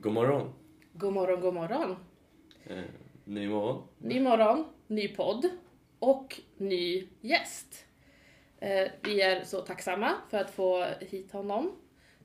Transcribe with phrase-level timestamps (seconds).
[0.00, 0.52] God morgon.
[0.92, 1.96] God morgon, god morgon.
[2.66, 2.84] Eh,
[3.24, 3.82] ny morgon.
[3.98, 5.50] Ny morgon, ny podd
[5.98, 7.84] och ny gäst.
[8.60, 11.72] Eh, vi är så tacksamma för att få hit honom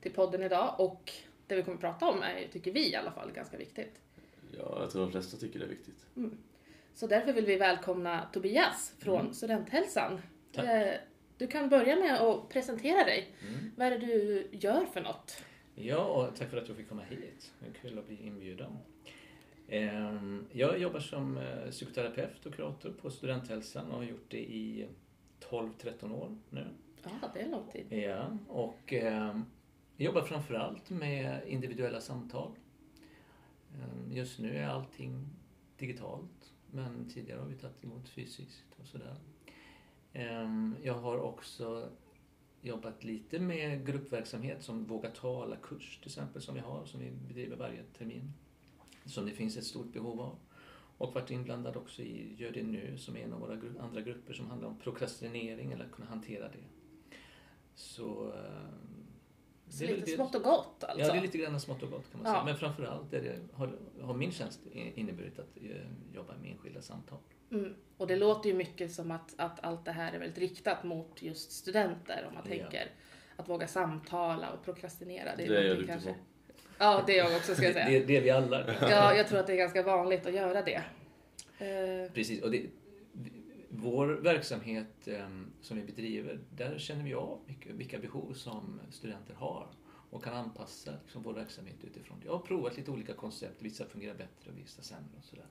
[0.01, 1.11] till podden idag och
[1.47, 4.01] det vi kommer att prata om är, tycker vi i alla fall, ganska viktigt.
[4.57, 6.05] Ja, jag tror de flesta tycker det är viktigt.
[6.93, 10.21] Så därför vill vi välkomna Tobias från Studenthälsan.
[10.53, 10.65] Tack.
[10.65, 10.93] Eh,
[11.37, 13.35] Du kan börja med att presentera dig.
[13.47, 13.71] Mm.
[13.77, 15.43] Vad är det du gör för något?
[15.75, 17.53] Ja, och tack för att jag fick komma hit.
[17.59, 18.77] Det är kul att bli inbjuden.
[19.67, 24.87] Ehm, Jag jobbar som eh, psykoterapeut och kurator på Studenthälsan och har gjort det i
[25.49, 26.67] 12-13 år nu.
[27.03, 27.85] Ja, det är lång tid.
[27.93, 29.45] Ja, och ehm,
[29.97, 32.51] jag jobbar framförallt med individuella samtal.
[33.73, 35.27] Ehm, Just nu är allting
[35.77, 39.15] digitalt, men tidigare har vi tagit emot fysiskt och sådär.
[40.13, 41.89] Ehm, Jag har också
[42.63, 47.57] jobbat lite med gruppverksamhet som Våga tala-kurs till exempel som vi har, som vi bedriver
[47.57, 48.33] varje termin.
[49.05, 50.35] Som det finns ett stort behov av.
[50.97, 54.01] Och varit inblandad också i Gör det nu som är en av våra gru- andra
[54.01, 56.63] grupper som handlar om prokrastinering eller att kunna hantera det.
[57.75, 58.33] Så...
[58.33, 58.92] Eh,
[59.73, 60.99] så det är lite det- smått och gott alltså?
[61.07, 62.39] Ja, det är lite grann smått och gott kan man Ja.
[62.39, 62.45] säga.
[62.45, 63.69] Men framförallt är det, har,
[64.01, 67.17] har min tjänst inneburit att eh, jobba med enskilda samtal.
[67.51, 67.73] Mm.
[67.97, 71.21] Och det låter ju mycket som att, att allt det här är väldigt riktat mot
[71.21, 72.49] just studenter om man Ja.
[72.55, 72.87] tänker
[73.35, 75.35] att våga samtala och prokrastinera.
[75.37, 76.19] Det är någonting jag duktig på.
[76.77, 77.89] Ja, det är jag också ska jag säga.
[77.99, 78.73] Det, det är vi alla.
[78.81, 80.83] Ja, jag tror att det är ganska vanligt att göra det.
[81.57, 82.65] Eh, Precis, och det,
[83.83, 85.29] vår verksamhet eh,
[85.61, 89.67] som vi bedriver, där känner vi av vilka, behov som studenter har
[90.09, 92.25] och kan anpassa liksom, vår verksamhet utifrån det.
[92.25, 95.45] Jag har provat lite olika koncept, vissa fungerar bättre och vissa sämre och sådär.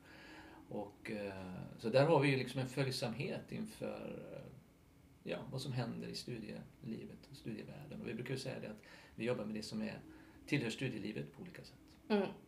[0.69, 4.53] Och, eh, så där har vi ju liksom en följsamhet inför eh,
[5.23, 8.01] ja, vad som händer i studielivet och studievärlden.
[8.01, 8.83] Och vi brukar ju säga det att
[9.15, 10.01] vi jobbar med det som är,
[10.47, 11.79] tillhör studielivet på olika sätt.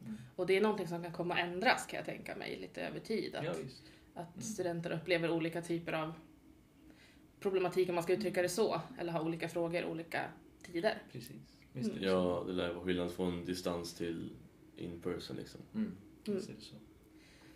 [0.05, 0.17] mm.
[0.37, 3.01] Och det är någonting som kan komma att ändras kan jag tänka mig lite över
[3.01, 3.35] tid.
[3.35, 3.83] Att, Ja, visst.
[4.15, 6.13] Att studenter upplever olika typer av
[7.41, 8.81] problematik om man ska uttrycka det så.
[8.99, 10.25] Eller har olika frågor olika
[10.63, 11.03] tider.
[11.13, 11.59] Precis.
[11.83, 11.91] Så.
[12.01, 14.33] Ja, det lär vara skillnad från distans till
[14.77, 15.61] in person liksom.
[15.75, 15.93] Mm.
[16.27, 16.41] Mm.
[16.41, 16.53] Så.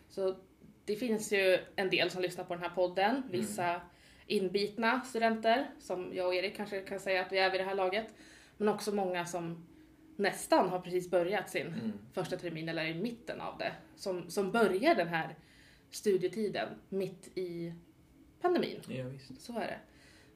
[0.09, 0.37] Så
[0.85, 3.23] det finns ju en del som lyssnar på den här podden.
[3.31, 3.81] Vissa
[4.27, 7.75] inbitna studenter, som jag och Erik kanske kan säga att vi är vid det här
[7.75, 8.15] laget.
[8.57, 9.67] Men också många som
[10.17, 11.93] nästan har precis börjat sin Mm.
[12.13, 13.73] första termin eller är i mitten av det.
[13.97, 15.37] Som, som börjar den här
[15.91, 17.75] studietiden mitt i
[18.41, 18.81] pandemin.
[18.89, 19.41] Ja, visst.
[19.41, 19.79] Så är det.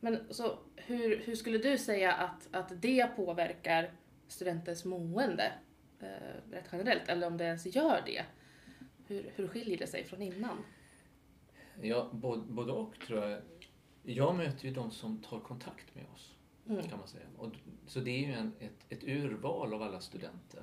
[0.01, 3.91] Men så hur, hur skulle du säga att, att det påverkar
[4.29, 5.53] studenters mående
[6.01, 7.09] eh, rätt generellt?
[7.09, 8.25] Eller om det ens gör det?
[9.07, 10.65] Hur, hur skiljer det sig från innan?
[11.83, 13.41] Ja, både, både och tror jag.
[14.03, 16.35] Jag möter ju de som tar kontakt med oss,
[16.69, 16.89] Mm.
[16.89, 17.25] kan man säga.
[17.37, 17.53] Och,
[17.87, 20.63] så det är ju en, ett, ett urval av alla studenter.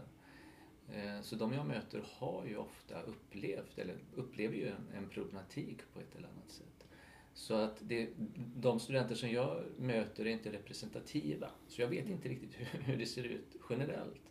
[0.93, 5.77] Eh, Så de jag möter har ju ofta upplevt, eller upplever ju en, en problematik
[5.93, 6.87] på ett eller annat sätt.
[7.33, 8.09] Så att det,
[8.55, 11.49] de studenter som jag möter är inte representativa.
[11.67, 14.21] Så jag vet inte riktigt hur, hur det ser ut generellt.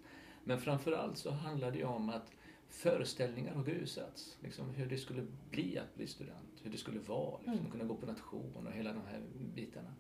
[0.45, 2.33] Men framförallt så handlar det ju om att
[2.69, 4.37] föreställningar har grusats.
[4.41, 7.71] Liksom hur det skulle bli att bli student, hur det skulle vara, liksom, Mm.
[7.71, 9.23] kunna gå på nation och hela de här
[9.55, 9.95] bitarna.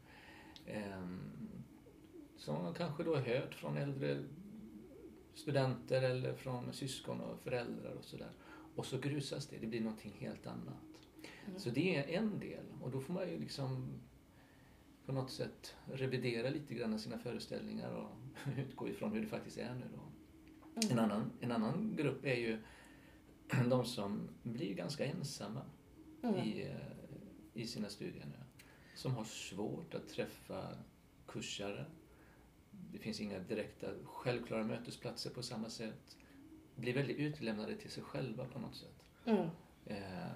[0.66, 1.20] Ehm,
[2.36, 4.25] som man kanske då har hört från äldre
[5.38, 8.31] studenter eller från syskon och föräldrar och sådär.
[8.75, 10.84] Och så grusas det, det blir någonting helt annat.
[11.47, 11.59] Mm.
[11.59, 14.00] Så det är en del och då får man ju liksom
[15.06, 18.10] på något sätt revidera lite grann sina föreställningar och
[18.59, 20.03] utgå ifrån hur det faktiskt är nu då.
[20.91, 22.59] En, annan, en annan grupp är ju
[23.70, 25.62] de som blir ganska ensamma
[26.22, 26.37] Mm.
[26.37, 28.44] i, eh, i sina studier nu.
[28.94, 30.69] Som har svårt att träffa
[31.26, 31.84] kursare.
[32.93, 36.16] Det finns inga direkta självklara mötesplatser på samma sätt.
[36.75, 39.05] Blir väldigt utlämnade till sig själva på något sätt.
[39.25, 39.46] Mm.
[39.87, 40.29] Eh,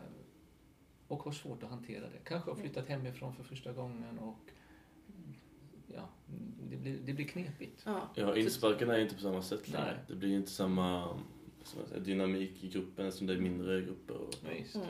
[1.09, 2.19] och har svårt att hantera det.
[2.25, 4.39] Kanske har flyttat hemifrån för första gången och
[5.95, 6.09] ja,
[6.71, 7.83] det blir, det blir knepigt.
[7.87, 8.09] Ja.
[8.15, 9.85] Ja, insparkarna är inte på samma sätt längre.
[9.87, 9.97] Nej.
[10.09, 11.19] Det blir inte samma
[11.99, 14.15] dynamik i gruppen som det är mindre grupper.
[14.17, 14.75] Och, Ja, visst.
[14.75, 14.89] Mm.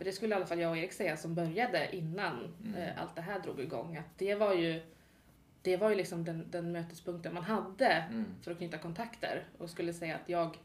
[0.00, 2.74] Det skulle i alla fall jag och Erik säga som började innan Mm.
[2.74, 3.96] eh, allt det här drog igång.
[3.96, 4.80] Att det var ju,
[5.68, 8.24] det var ju liksom den, den mötespunkten man hade Mm.
[8.42, 9.48] för att knyta kontakter.
[9.58, 10.56] Och skulle säga att jag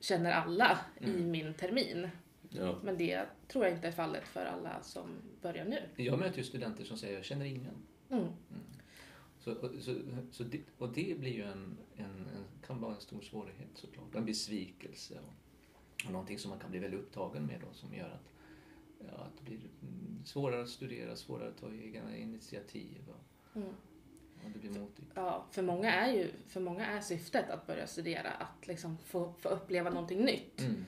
[0.00, 1.30] känner alla i Mm.
[1.30, 2.08] min termin.
[2.50, 2.78] ja.
[2.84, 5.08] Men det tror jag inte är fallet för alla som
[5.42, 6.04] börjar nu.
[6.04, 7.74] Jag möter ju studenter som säger jag känner ingen.
[8.10, 8.26] Mm.
[9.38, 9.94] Så, och- så,
[10.30, 14.14] så det, och det blir ju en, en, en, kan vara en stor svårighet såklart.
[14.14, 15.32] En besvikelse och,
[16.06, 18.32] och någonting som man kan bli väldigt upptagen med då som gör att,
[19.08, 23.02] ja, att det blir mm, svårare att studera, svårare att ta egna initiativ.
[23.08, 23.24] Och,
[23.54, 23.68] Mm.
[24.44, 25.06] Och det blir motigt.
[25.14, 29.32] Ja, för många är ju, för många är syftet att börja studera att liksom få,
[29.38, 30.60] få uppleva någonting nytt.
[30.60, 30.84] Mm.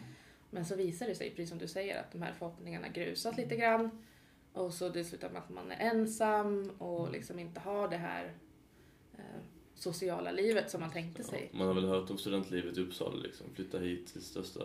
[0.50, 3.56] Men så visar det sig, precis som du säger, att de här förhoppningarna grusas lite
[3.56, 4.04] grann.
[4.52, 8.32] Och så det slutar med att man är ensam och liksom inte har det här
[9.18, 9.22] eh,
[9.74, 11.48] sociala livet som man tänkte sig.
[11.52, 13.46] Ja, man har väl hört om studentlivet i Uppsala liksom.
[13.54, 14.60] Flytta hit till största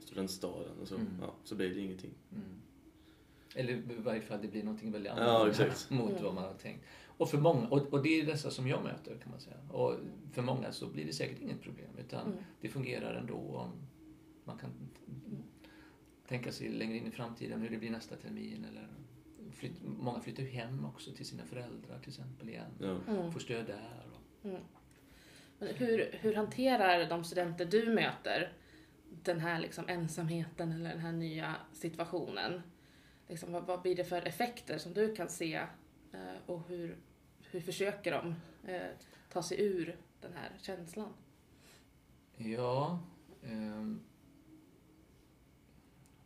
[0.00, 1.06] studentstaden och så, Mm.
[1.20, 2.10] ja, så blir det ingenting.
[2.32, 2.42] Mm.
[3.54, 5.90] Eller i varje fall det blir någonting väldigt Ja, annorlunda exakt.
[5.90, 6.22] mot Mm.
[6.22, 6.84] vad man har tänkt.
[7.16, 9.56] Och, för många, och, och det är dessa som jag möter kan man säga.
[9.70, 9.94] Och
[10.32, 12.38] för många så blir det säkert inget problem utan Mm.
[12.60, 13.70] det fungerar ändå om
[14.44, 14.70] man kan
[16.28, 18.66] tänka sig längre in i framtiden hur det blir nästa termin.
[18.70, 18.88] Eller
[19.52, 22.70] flytt, många flyttar ju hem också till sina föräldrar till exempel igen.
[22.80, 22.96] Ja.
[23.08, 23.32] Mm.
[23.32, 24.06] Får stöd där.
[24.12, 24.60] Och, Mm.
[25.58, 28.52] Men hur, hur hanterar de studenter du möter
[29.22, 32.62] den här liksom ensamheten eller den här nya situationen?
[33.28, 35.66] Liksom, vad, vad blir det för effekter som du kan se
[36.46, 36.96] och hur,
[37.50, 38.34] hur försöker de
[38.72, 38.90] eh,
[39.32, 41.12] ta sig ur den här känslan?
[42.36, 42.98] Ja,
[43.42, 44.00] ehm,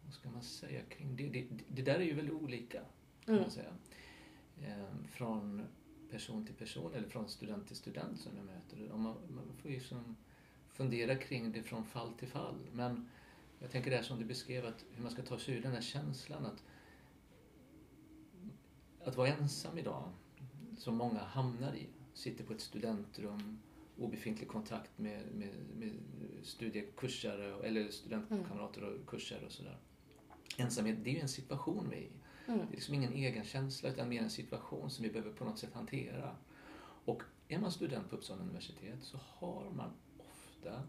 [0.04, 1.28] vad ska man säga kring det?
[1.28, 2.80] Det, det där är ju väldigt olika,
[3.24, 3.42] kan Mm.
[3.42, 3.72] man säga.
[4.64, 5.62] Ehm, från
[6.10, 8.92] person till person eller från student till student som jag möter.
[8.92, 10.16] Och man, man får ju som
[10.72, 12.58] fundera kring det från fall till fall.
[12.72, 13.08] Men
[13.58, 15.72] jag tänker det här som du beskrev, att hur man ska ta sig ur den
[15.72, 16.64] här känslan att,
[19.04, 20.12] att vara ensam idag,
[20.78, 21.86] som många hamnar i.
[22.14, 23.58] Sitter på ett studentrum,
[23.98, 25.92] obefintlig kontakt med, med, med
[26.42, 29.78] studiekursare eller studentkamrater och kursare och sådär.
[30.56, 32.10] Ensamhet, det är ju en situation vi är i.
[32.46, 32.58] Mm.
[32.58, 35.58] Det är liksom ingen egen känsla utan mer en situation som vi behöver på något
[35.58, 36.36] sätt hantera.
[37.04, 40.82] Och är man student på Uppsala universitet så har man ofta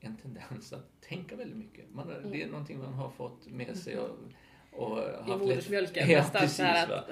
[0.00, 1.94] en tendens att tänka väldigt mycket.
[1.94, 2.30] Man, Mm.
[2.30, 4.18] Det är någonting man har fått med sig och,
[4.72, 6.60] och I haft modersmjölken Ja, precis.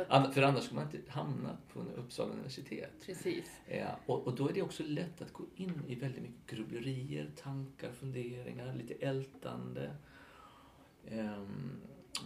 [0.09, 2.93] att, För annars skulle man inte hamnat på Uppsala universitet.
[3.07, 3.45] precis.
[3.71, 7.31] Ja, och, och då är det också lätt att gå in i väldigt mycket grubblerier,
[7.37, 9.91] tankar, funderingar, lite ältande.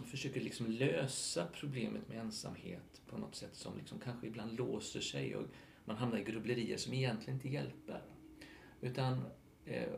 [0.01, 4.99] Och försöker liksom lösa problemet med ensamhet på något sätt som liksom kanske ibland låser
[4.99, 5.45] sig och
[5.85, 8.01] man hamnar i grubblerier som egentligen inte hjälper.
[8.81, 9.25] Utan
[9.65, 9.89] eh,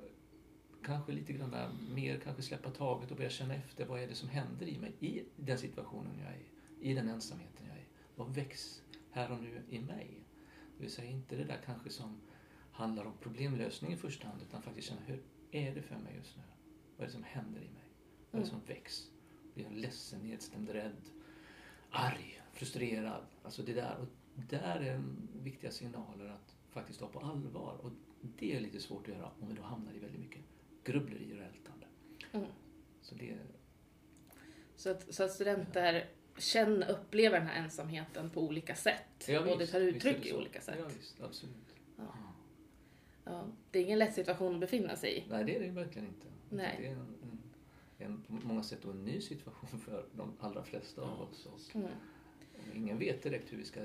[0.83, 1.55] kanske lite grann
[1.95, 4.93] mer kanske släppa taget och börja känna efter vad är det som händer i mig
[4.99, 7.85] i den situationen jag är i, i den ensamheten jag är i.
[8.15, 8.81] Vad väcks
[9.11, 10.23] här och nu i mig?
[10.77, 12.21] Det vill säga inte det där kanske som
[12.71, 16.37] handlar om problemlösning i första hand utan faktiskt känna hur är det för mig just
[16.37, 16.43] nu?
[16.97, 17.89] Vad är det som händer i mig?
[18.31, 19.11] Vad är det som väcks?
[19.53, 21.09] Blir jag ledsen, nedstämd, rädd,
[21.89, 23.25] arg, frustrerad?
[23.43, 23.97] Alltså det där.
[23.99, 24.07] Och
[24.49, 25.03] där är
[25.43, 27.77] viktiga signaler att faktiskt ta på allvar.
[27.81, 27.91] Och
[28.21, 30.41] det är lite svårt att göra om vi då hamnar i väldigt mycket
[30.83, 31.85] grubblerier och ältande.
[32.31, 32.45] Mm.
[33.01, 33.37] Så det,
[34.75, 39.25] Så att, så att studenter känner, upplever den här ensamheten på olika sätt.
[39.27, 40.75] Ja, och det tar uttryck det i olika sätt.
[40.79, 41.75] Ja, visst, absolut.
[41.97, 42.03] Ja.
[43.25, 45.23] Ja, det är ingen lätt situation att befinna sig i.
[45.29, 46.27] Nej, det är det verkligen inte.
[46.49, 46.75] Nej.
[46.79, 47.39] Det är en, en,
[48.29, 51.45] en på många sätt en ny situation för de allra flesta av oss.
[51.45, 51.89] Och, Mm.
[52.75, 53.79] ingen vet direkt hur vi ska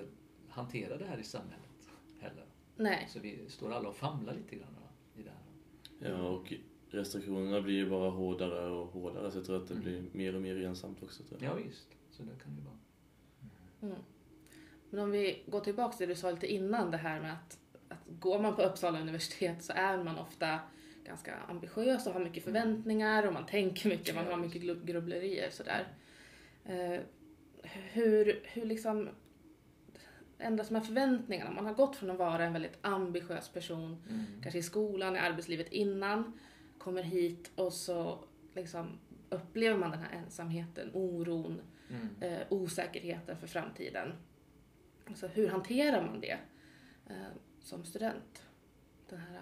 [0.48, 1.88] hantera det här i samhället
[2.20, 2.44] heller.
[2.76, 3.06] Nej.
[3.10, 6.10] Så vi står alla och famlar lite grann va, i det här.
[6.10, 6.52] ja, och
[6.90, 9.84] restriktionerna blir ju bara hårdare och hårdare så jag tror att det Mm.
[9.84, 11.22] blir mer och mer ensamt också.
[11.22, 11.50] Tror jag.
[11.50, 12.78] Ja, visst, så det kan det vara.
[13.92, 14.02] Mm.
[14.90, 17.58] Men om vi går tillbaka till det du sa lite innan det här med att,
[17.88, 20.58] att går man på Uppsala universitet så är man ofta
[21.04, 25.86] ganska ambitiös och har mycket förväntningar och man tänker mycket, man har mycket grubblerier sådär.
[26.64, 27.00] Eh,
[27.92, 29.08] hur, hur liksom
[30.38, 31.50] ändras de här förväntningarna?
[31.50, 34.24] Man har gått från att vara en väldigt ambitiös person, Mm.
[34.42, 36.38] kanske i skolan, i arbetslivet innan,
[36.78, 38.98] kommer hit och så liksom
[39.30, 42.08] upplever man den här ensamheten, oron, Mm.
[42.20, 44.12] eh, osäkerheten för framtiden.
[45.06, 46.38] Alltså, hur hanterar man det
[47.06, 47.16] eh,
[47.62, 48.46] som student?
[49.08, 49.40] Den här eh,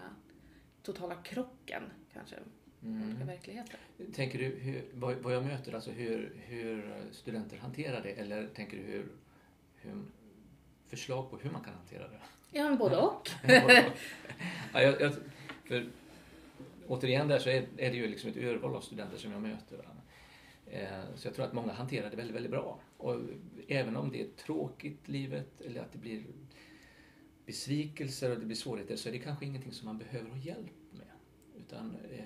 [0.83, 2.37] totala krocken kanske
[2.83, 3.27] Mm.
[3.27, 3.79] verkligheter.
[4.15, 8.77] Tänker du hur, vad, vad jag möter, alltså hur, hur studenter hanterar det eller tänker
[8.77, 9.09] du hur,
[9.77, 10.03] hur
[10.87, 12.19] förslag på hur man kan hantera det?
[12.51, 13.31] Ja, men både och.
[14.73, 15.15] ja, jag, jag,
[15.65, 15.87] för,
[16.89, 19.77] återigen där så är, är det ju liksom ett urval av studenter som jag möter.
[19.77, 19.85] Va?
[20.67, 22.81] Eh, så jag tror att många hanterar det väldigt, väldigt bra.
[22.97, 23.21] Och
[23.69, 26.25] även om det är tråkigt livet eller att det blir
[27.47, 30.93] besvikelser och det blir svårigheter så är det kanske ingenting som man behöver ha hjälp
[30.93, 31.11] med.
[31.57, 32.25] Utan eh,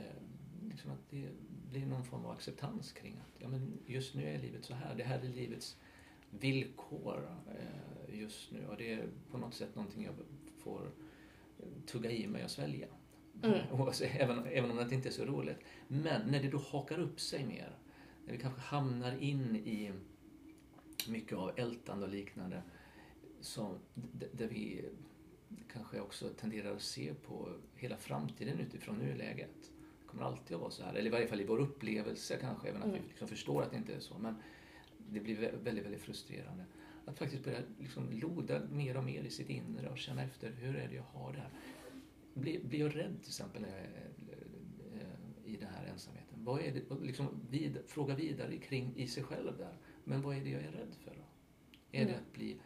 [0.69, 1.29] liksom att det
[1.71, 4.95] blir någon form av acceptans kring att ja, men just nu är livet så här.
[4.95, 5.77] Det här är livets
[6.31, 10.15] villkor eh, just nu och det är på något sätt någonting jag
[10.59, 10.91] får
[11.87, 12.87] tugga i mig och svälja.
[13.43, 13.59] Mm.
[14.19, 15.57] Även, även om det inte är så roligt.
[15.89, 17.79] Men när det då hakar upp sig mer,
[18.27, 19.93] när vi kanske hamnar in i
[21.09, 22.63] mycket av ältande och liknande,
[23.95, 24.85] d- där vi
[25.73, 29.51] kanske också tenderar att se på hela framtiden utifrån nuläget.
[29.63, 32.69] Det kommer alltid att vara så här, eller i varje fall i vår upplevelse kanske,
[32.69, 33.01] även att Mm.
[33.03, 34.19] vi liksom förstår att det inte är så.
[34.19, 34.35] Men
[35.09, 36.65] det blir vä- väldigt, väldigt frustrerande.
[37.05, 40.77] Att faktiskt börja liksom loda mer och mer i sitt inre och känna efter, hur
[40.77, 41.51] är det jag har det här?
[42.35, 44.11] Blir, blir jag rädd till exempel när jag är
[44.95, 46.45] eh, i den här ensamheten?
[46.45, 49.77] Vad är det, liksom vid, fråga vidare kring i sig själv där.
[50.05, 51.23] Men vad är det jag är rädd för då?
[51.93, 52.23] Är det Mm.
[52.27, 52.61] att bli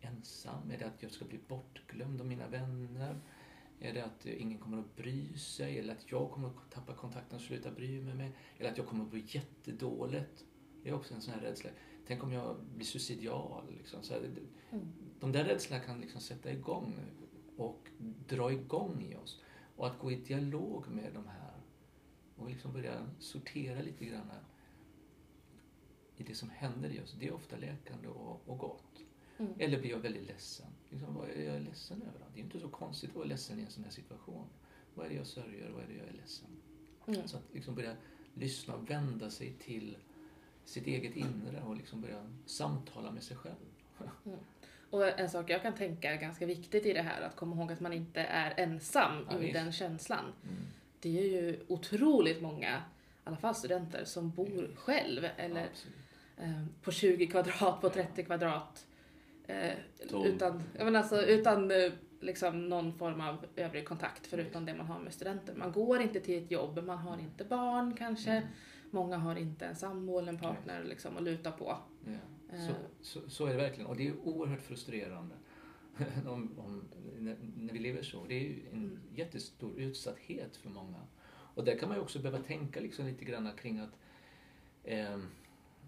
[0.00, 0.70] ensam?
[0.70, 3.20] Är det att jag ska bli bortglömd av mina vänner?
[3.80, 5.78] Är det att ingen kommer att bry sig?
[5.78, 8.32] Eller att jag kommer att tappa kontakten och sluta bry mig med?
[8.58, 10.44] Eller att jag kommer att bli jättedåligt?
[10.82, 11.70] Det är också en sån här rädsla.
[12.06, 13.74] Tänk om jag blir suicidal?
[13.78, 14.02] Liksom.
[14.02, 14.88] Så här, det- Mm.
[15.20, 16.94] de där rädslorna kan liksom sätta igång
[17.58, 17.88] och
[18.28, 19.42] dra igång i oss.
[19.76, 21.60] Och att gå i dialog med de här
[22.36, 24.30] och liksom börja sortera lite grann
[26.16, 27.16] i det som händer i oss.
[27.20, 29.02] Det är ofta läkande och, och gott.
[29.38, 29.52] Mm.
[29.58, 30.66] Eller blir jag väldigt ledsen?
[30.90, 32.26] Liksom, vad är jag ledsen över?
[32.34, 34.46] Det är inte så konstigt att vara ledsen i en sån här situation.
[34.94, 35.70] Vad är det jag sörjer?
[35.70, 36.48] Vad är det jag är ledsen?
[37.06, 37.28] Mm.
[37.28, 37.96] Så att liksom börja
[38.34, 39.96] lyssna och vända sig till
[40.64, 43.54] sitt eget inre och liksom börja samtala med sig själv.
[44.90, 47.72] Och en sak jag kan tänka är ganska viktigt i det här, att komma ihåg
[47.72, 49.54] att man inte är ensam Ja, i visst.
[49.54, 50.24] den känslan.
[50.42, 50.56] Mm.
[51.00, 52.80] Det är ju otroligt många, i
[53.24, 55.96] alla fall studenter, som bor själv eller Ja, absolut.
[56.38, 58.86] eh, på 20 kvadrat, på 30 kvadrat.
[59.46, 59.72] Eh,
[60.24, 64.86] utan jag menar alltså, utan eh, liksom någon form av övrig kontakt förutom det man
[64.86, 65.54] har med studenter.
[65.54, 68.30] Man går inte till ett jobb, man har inte barn kanske.
[68.30, 68.48] Mm.
[68.90, 71.76] Många har inte en sambo eller en partner liksom, att luta på.
[72.50, 72.56] Ja.
[72.56, 72.66] Eh.
[72.66, 73.86] Så, så, så är det verkligen.
[73.86, 75.34] Och det är oerhört frustrerande
[76.26, 76.82] om, om,
[77.18, 78.24] när, vi lever så.
[78.28, 78.98] Det är ju en Mm.
[79.14, 80.98] jättestor utsatthet för många.
[81.54, 83.98] Och där kan man ju också behöva tänka liksom lite grann kring att,
[84.84, 85.18] eh,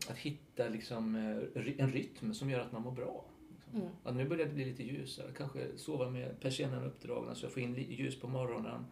[0.09, 3.25] att hitta liksom, eh, en rytm som gör att man mår bra.
[3.55, 3.81] Liksom.
[3.81, 3.93] Mm.
[4.05, 5.33] Att nu börjar det bli lite ljusare.
[5.37, 8.87] Kanske sova med persiennerna uppdragna så jag får in ljus på morgonen.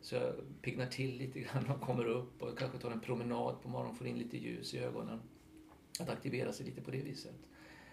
[0.00, 3.68] Så jag piggnar till lite grann och kommer upp och kanske tar en promenad på
[3.68, 5.20] morgonen och får in lite ljus i ögonen.
[6.00, 7.34] Att aktivera sig lite på det viset.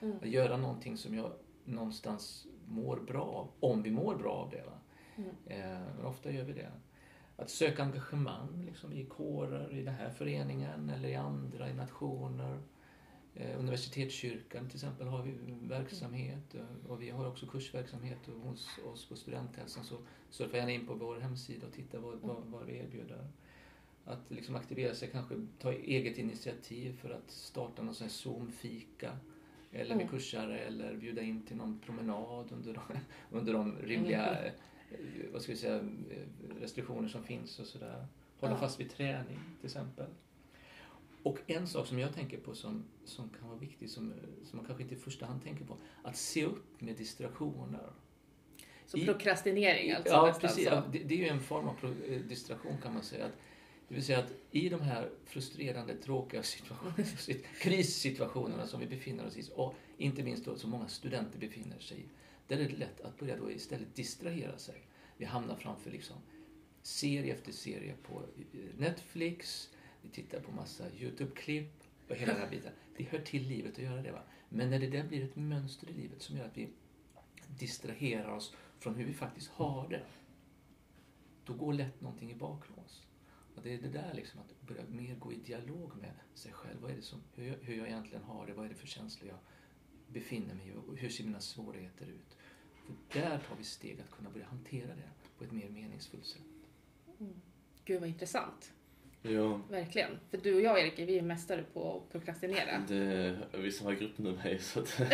[0.01, 0.17] Mm.
[0.17, 1.31] Att göra någonting som jag
[1.65, 3.49] någonstans mår bra av.
[3.59, 4.63] Om vi mår bra av det.
[5.15, 5.29] Mm.
[5.45, 6.71] Eh, men ofta gör vi det.
[7.35, 12.59] Att söka engagemang liksom, i kårer, i den här föreningen eller i andra, i nationer.
[13.35, 16.55] Eh, universitetskyrkan till exempel har vi verksamhet
[16.87, 19.97] och vi har också kursverksamhet och hos oss på Studenthälsan så
[20.29, 23.27] surfa gärna in på vår hemsida och titta vad, vad, vad vi erbjuder.
[24.07, 29.17] Att liksom aktivera sig, kanske ta eget initiativ för att starta någon sån Zoom-fika
[29.71, 30.07] eller med Mm.
[30.17, 32.81] kursare eller bjuda in till någon promenad under de,
[33.37, 34.51] under de rimliga eh,
[35.33, 38.07] vad ska vi säga, eh, restriktioner som finns och sådär.
[38.39, 38.57] Hålla Ja.
[38.59, 40.05] fast vid träning till exempel.
[41.23, 44.65] Och en sak som jag tänker på som, som kan vara viktig, som, som man
[44.65, 47.89] kanske inte i första hand tänker på, att se upp med distraktioner.
[48.85, 50.65] Så I- krokrastinering alltså ja, precis.
[50.65, 53.25] Ja, det, det är ju en form av pro, eh, distraktion kan man säga.
[53.25, 53.37] Att,
[53.87, 57.03] det vill säga att i de här frustrerande, tråkiga situationerna,
[57.61, 61.97] krissituationerna som vi befinner oss i, och inte minst då som många studenter befinner sig
[61.97, 62.05] i,
[62.47, 64.75] där är det lätt att börja då istället distrahera sig.
[65.17, 66.17] Vi hamnar framför liksom
[66.81, 69.69] serie efter serie på eh, Netflix,
[70.01, 72.71] vi tittar på massa YouTube-klipp och hela den här biten.
[72.97, 74.11] Det hör till livet att göra det.
[74.11, 74.23] Va?
[74.49, 76.69] Men när det där blir ett mönster i livet som gör att vi
[77.59, 80.03] distraherar oss från hur vi faktiskt har det,
[81.45, 83.06] då går lätt någonting i baklås.
[83.57, 86.77] Och det är det där liksom, att börja mer gå i dialog med sig själv.
[86.81, 88.87] Vad är det som, hur, jag, hur jag egentligen har det, vad är det för
[88.87, 89.37] känslor jag
[90.13, 92.37] befinner mig i och hur ser mina svårigheter ut?
[92.85, 96.41] För där tar vi steg att kunna börja hantera det på ett mer meningsfullt sätt.
[97.85, 98.73] Gud vad intressant.
[99.21, 100.11] Ja, Verkligen.
[100.29, 102.79] För du och jag Erik, vi är mästare på att prokrastinera.
[102.87, 104.97] det, vissa har gruppnummer så att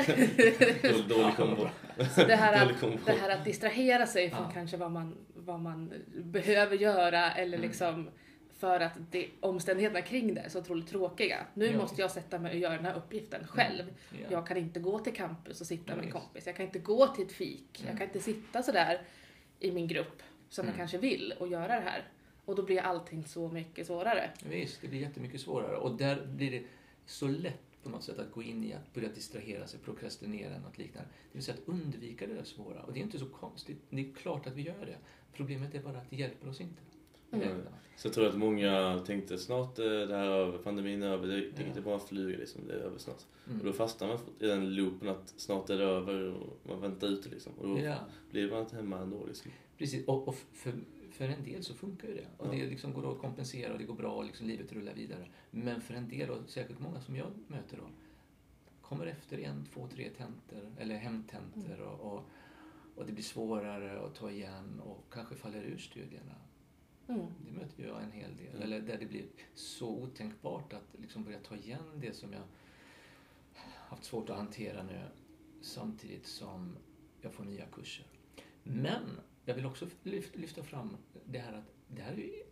[0.84, 1.68] dålig, dålig kombo.
[2.16, 2.98] Så det, här att, kombo.
[3.06, 4.52] det här att distrahera sig från Ja.
[4.54, 7.68] kanske vad man, vad man behöver göra eller Mm.
[7.70, 8.10] liksom
[8.64, 11.46] för att det, omständigheterna kring det är så otroligt tråkiga.
[11.54, 11.78] Nu Ja.
[11.78, 13.84] måste jag sätta mig och göra den här uppgiften själv.
[14.12, 14.18] Ja.
[14.30, 16.46] Jag kan inte gå till campus och sitta Ja, med en kompis.
[16.48, 17.80] Jag kan inte gå till ett fik.
[17.80, 17.90] Mm.
[17.90, 19.02] Jag kan inte sitta sådär
[19.60, 20.78] i min grupp som jag Mm.
[20.78, 22.08] kanske vill och göra det här.
[22.46, 24.30] Och då blir allting så mycket svårare.
[24.50, 25.78] Visst, det blir jättemycket svårare.
[25.78, 26.64] Och där blir det
[27.06, 30.78] så lätt på något sätt att gå in i att börja distrahera sig, prokrastinera något
[30.78, 31.10] liknande.
[31.32, 32.84] Det vill säga att undvika det där svåra.
[32.84, 33.78] Och det är inte så konstigt.
[33.90, 34.98] Det är klart att vi gör det.
[35.34, 36.82] Problemet är bara att det hjälper oss inte.
[37.34, 37.48] Mm.
[37.48, 37.58] Nej.
[37.96, 39.84] Så jag tror att många tänkte snart det
[40.16, 42.78] här är över, pandemin är över, det, det är inte bara flyga liksom, det är
[42.78, 43.22] över snart.
[43.46, 43.74] Och då Mm.
[43.74, 47.54] fastnar man i den loopen att snart är det över och man väntar ute liksom.
[47.54, 47.96] Och då Ja,
[48.32, 49.52] blir man inte hemma ändå liksom.
[49.78, 50.08] precis.
[50.08, 50.74] Och, och för,
[51.12, 52.26] för en del så funkar ju det.
[52.38, 52.52] Och Ja.
[52.52, 55.28] det liksom går att kompensera och det går bra och liksom livet rullar vidare.
[55.52, 57.84] Men för en del, och säkert många som jag möter då,
[58.82, 62.24] kommer efter en, två, tre tentor eller hemtentor och, och,
[62.96, 66.36] och det blir svårare att ta igen och kanske faller ur studierna.
[67.08, 67.26] Mm.
[67.46, 68.50] Det möter jag en hel del.
[68.50, 68.62] Mm.
[68.62, 72.42] Eller där det blir så otänkbart att liksom börja ta igen det som jag
[73.66, 75.02] haft svårt att hantera nu
[75.62, 76.78] samtidigt som
[77.22, 78.06] jag får nya kurser.
[78.64, 79.04] Men
[79.46, 82.44] jag vill också lyf- lyfta fram det här att det här är ju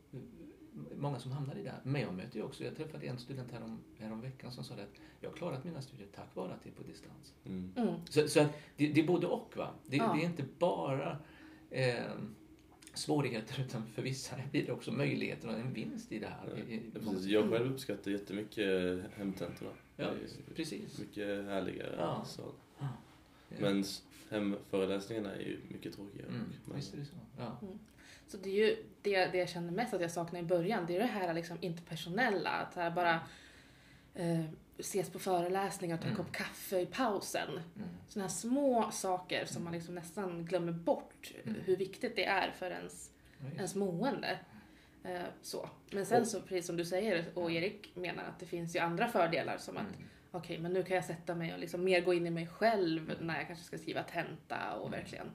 [0.97, 1.79] många som hamnar i det här.
[1.83, 4.79] Men jag möter ju också, jag träffade en student härom, härom veckan som sa att
[5.19, 7.33] jag har klarat mina studier tack vare att det är på distans.
[7.45, 7.73] Mm.
[7.77, 7.93] Mm.
[8.05, 9.57] Så, så att det, det är både och.
[9.57, 9.69] Va?
[9.85, 10.13] Det, Ja.
[10.15, 11.17] det är inte bara
[11.69, 12.11] eh,
[12.93, 16.53] svårigheter utan för vissa blir det också möjligheter och en vinst i det här.
[16.93, 17.25] Ja, precis.
[17.25, 19.71] Jag själv uppskattar jättemycket hemtentorna.
[19.97, 20.13] Ja,
[20.55, 20.99] precis.
[20.99, 21.95] Mycket härligare.
[21.97, 22.25] Ja.
[22.25, 22.41] Så.
[22.79, 22.87] Ja.
[23.59, 23.83] Men
[24.29, 26.27] hemföreläsningarna är ju mycket tråkigare.
[26.29, 27.15] Mm, Men- visst är det så.
[27.37, 27.59] Ja.
[28.27, 30.95] Så det är ju det, det jag kände mest att jag saknade i början, det
[30.95, 32.49] är det här liksom interpersonella.
[32.49, 33.19] Att här bara
[34.15, 34.45] eh,
[34.79, 36.25] ses på föreläsningar och ta en Mm.
[36.25, 37.49] kopp kaffe i pausen.
[37.49, 37.89] Mm.
[38.07, 41.61] Sådana här små saker som man liksom nästan glömmer bort Mm.
[41.65, 43.11] hur viktigt det är för ens,
[43.57, 44.39] ens mående.
[45.03, 45.69] Eh, så.
[45.91, 49.07] Men sen så, precis som du säger, och Erik menar att det finns ju andra
[49.07, 50.03] fördelar som att Mm.
[50.31, 53.13] okej, men nu kan jag sätta mig och liksom mer gå in i mig själv
[53.21, 54.99] när jag kanske ska skriva tenta och Mm.
[54.99, 55.27] verkligen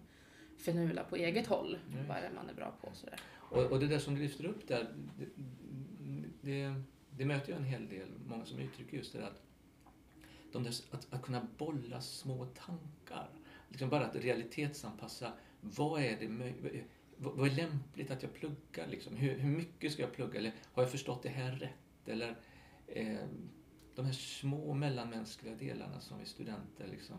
[0.59, 2.89] förnula på eget håll Ja, vad det man är bra på.
[2.93, 3.21] Sådär.
[3.35, 5.27] Och, och det där som du lyfter upp där, det,
[6.41, 6.83] det,
[7.17, 9.43] det möter jag en hel del, många som uttrycker just det där att,
[10.53, 13.29] de där, att, att kunna bolla små tankar.
[13.69, 16.53] Liksom bara att realitetsanpassa, vad är det
[17.17, 18.87] vad, vad är lämpligt att jag pluggar?
[18.87, 19.17] Liksom?
[19.17, 20.39] Hur, hur mycket ska jag plugga?
[20.39, 22.09] Eller har jag förstått det här rätt?
[22.09, 22.37] Eller
[22.87, 23.27] eh,
[23.95, 27.17] de här små mellanmänskliga delarna som vi studenter liksom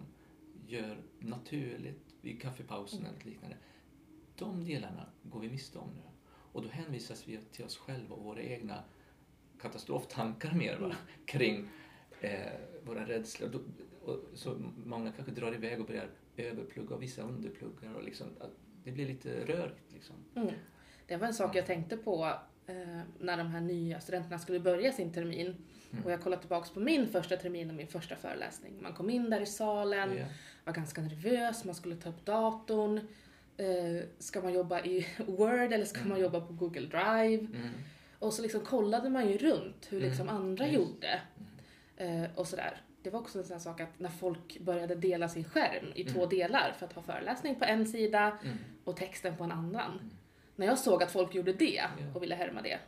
[0.67, 3.57] gör naturligt vid kaffepausen eller liknande.
[4.35, 6.01] De delarna går vi miste om nu.
[6.51, 8.83] Och då hänvisas vi till oss själva och våra egna
[9.61, 10.95] katastroftankar mer va?
[11.25, 11.67] kring
[12.21, 12.31] eh,
[12.83, 13.49] våra rädslor.
[13.49, 13.59] Då,
[14.11, 17.93] och, så många kanske drar iväg och börjar överplugga och vissa underpluggar.
[17.93, 18.27] Och liksom,
[18.83, 19.93] det blir lite rörigt.
[19.93, 20.15] Liksom.
[20.35, 20.53] Mm.
[21.07, 22.33] Det var en sak jag tänkte på
[22.67, 25.55] eh, när de här nya studenterna skulle börja sin termin.
[25.91, 26.05] Mm.
[26.05, 28.73] Och jag kollade tillbaks på min första termin och min första föreläsning.
[28.81, 30.25] Man kom in där i salen, Ja.
[30.63, 32.97] var ganska nervös, man skulle ta upp datorn.
[33.57, 36.09] Eh, ska man jobba i Word eller ska Mm.
[36.09, 37.47] man jobba på Google Drive?
[38.19, 38.27] Mm.
[38.27, 40.41] Och så liksom kollade man ju runt hur liksom Mm.
[40.41, 40.77] andra Just.
[40.77, 41.21] gjorde.
[41.97, 42.81] Eh, och sådär.
[43.01, 46.19] Det var också en sån sak att när folk började dela sin skärm i två
[46.19, 46.29] Mm.
[46.29, 48.57] delar för att ha föreläsning på en sida Mm.
[48.83, 49.91] och texten på en annan.
[49.91, 50.09] Mm.
[50.55, 51.81] När jag såg att folk gjorde det
[52.15, 52.79] och ville härma det,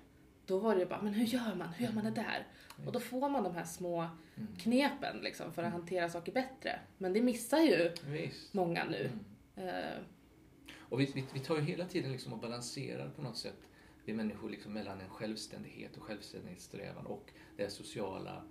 [0.45, 1.67] då var det ju bara, men hur gör man?
[1.69, 2.47] Hur gör man det där?
[2.85, 3.99] Och då får man de här små
[4.35, 4.55] Mm.
[4.57, 5.79] knepen liksom för att Mm.
[5.81, 6.79] hantera saker bättre.
[6.97, 8.53] Men det missar ju Visst.
[8.53, 9.11] många nu.
[9.55, 9.69] Mm.
[9.69, 9.97] Eh,
[10.89, 13.68] Och vi, vi, vi tar ju hela tiden liksom och balanserar på något sätt,
[14.09, 18.43] vi människor, liksom mellan en självständighet och självständighetssträvan och det sociala,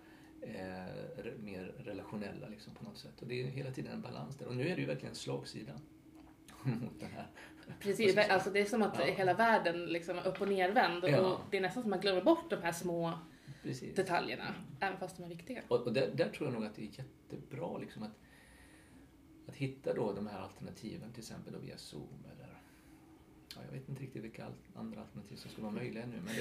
[0.43, 3.23] eh, mer relationella liksom på något sätt.
[3.23, 4.47] Och det är hela tiden en balans där.
[4.47, 5.73] Och nu är det ju verkligen en slagsida
[6.63, 7.27] mot den här.
[7.81, 9.05] precis, alltså det är som att Ja.
[9.05, 11.21] hela världen liksom är upp och nervänd Ja.
[11.21, 13.19] och det är nästan som att man glömmer bort de här små
[13.63, 13.95] Precis.
[13.95, 15.63] detaljerna, även fast de är viktiga.
[15.69, 18.19] Och, och där, där tror jag nog att det är jättebra liksom att,
[19.49, 22.25] att hitta då de här alternativen, till exempel då via Zoom
[23.57, 26.35] ja, jag vet inte riktigt vilka andra alternativ som skulle vara möjliga nu, men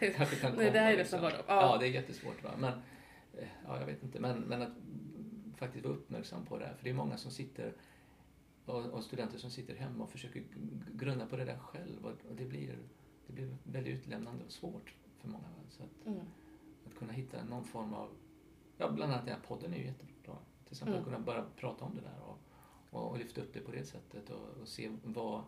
[0.00, 0.62] det kanske kan komma.
[0.62, 1.20] Det där är liksom.
[1.20, 1.42] nästan bara de.
[1.46, 1.72] Ja.
[1.72, 1.78] Ja.
[1.78, 2.44] det är jättesvårt.
[2.44, 2.50] Va?
[2.58, 2.72] Men,
[3.34, 4.20] eh, ja, jag vet inte.
[4.20, 4.72] Men, men att
[5.56, 6.74] faktiskt vara uppmärksam på det här.
[6.74, 7.72] För det är många som sitter
[8.64, 10.42] och, och studenter som sitter hemma och försöker
[10.94, 12.04] grunna på det där själv.
[12.06, 12.78] Och, och det, blir,
[13.26, 15.44] det blir väldigt utlämnande och svårt för många.
[15.44, 15.62] Va?
[15.68, 16.20] Så att, Mm.
[16.86, 18.10] att kunna hitta någon form av,
[18.78, 20.36] ja bland annat den här podden är ju jättebra.
[20.64, 20.98] Till exempel Mm.
[20.98, 22.38] att kunna bara prata om det där och,
[22.90, 25.42] och, och lyfta upp det på det sättet och, och se vad,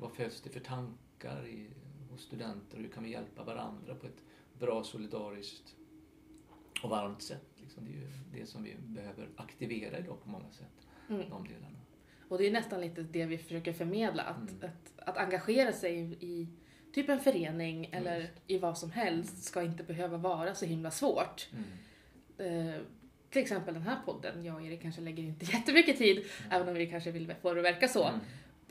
[0.00, 1.66] vad föds det för tankar i,
[2.10, 4.22] hos studenter och hur kan vi hjälpa varandra på ett
[4.58, 5.74] bra, solidariskt
[6.82, 7.46] och varmt sätt.
[7.56, 7.84] Liksom.
[7.84, 8.08] Det är ju
[8.40, 11.30] det som vi behöver aktivera idag på många sätt, Mm.
[11.30, 11.76] de delarna.
[12.28, 14.70] Och det är nästan lite det vi försöker förmedla, att, Mm.
[14.70, 16.48] att, att engagera sig i,
[16.92, 18.32] typ en förening eller Just.
[18.46, 21.48] i vad som helst ska inte behöva vara så himla svårt.
[21.52, 22.68] Mm.
[22.68, 22.80] Eh,
[23.30, 26.74] till exempel den här podden, jag och Erik kanske lägger inte jättemycket tid, även om
[26.74, 28.20] vi kanske vill få det att verka så, Mm.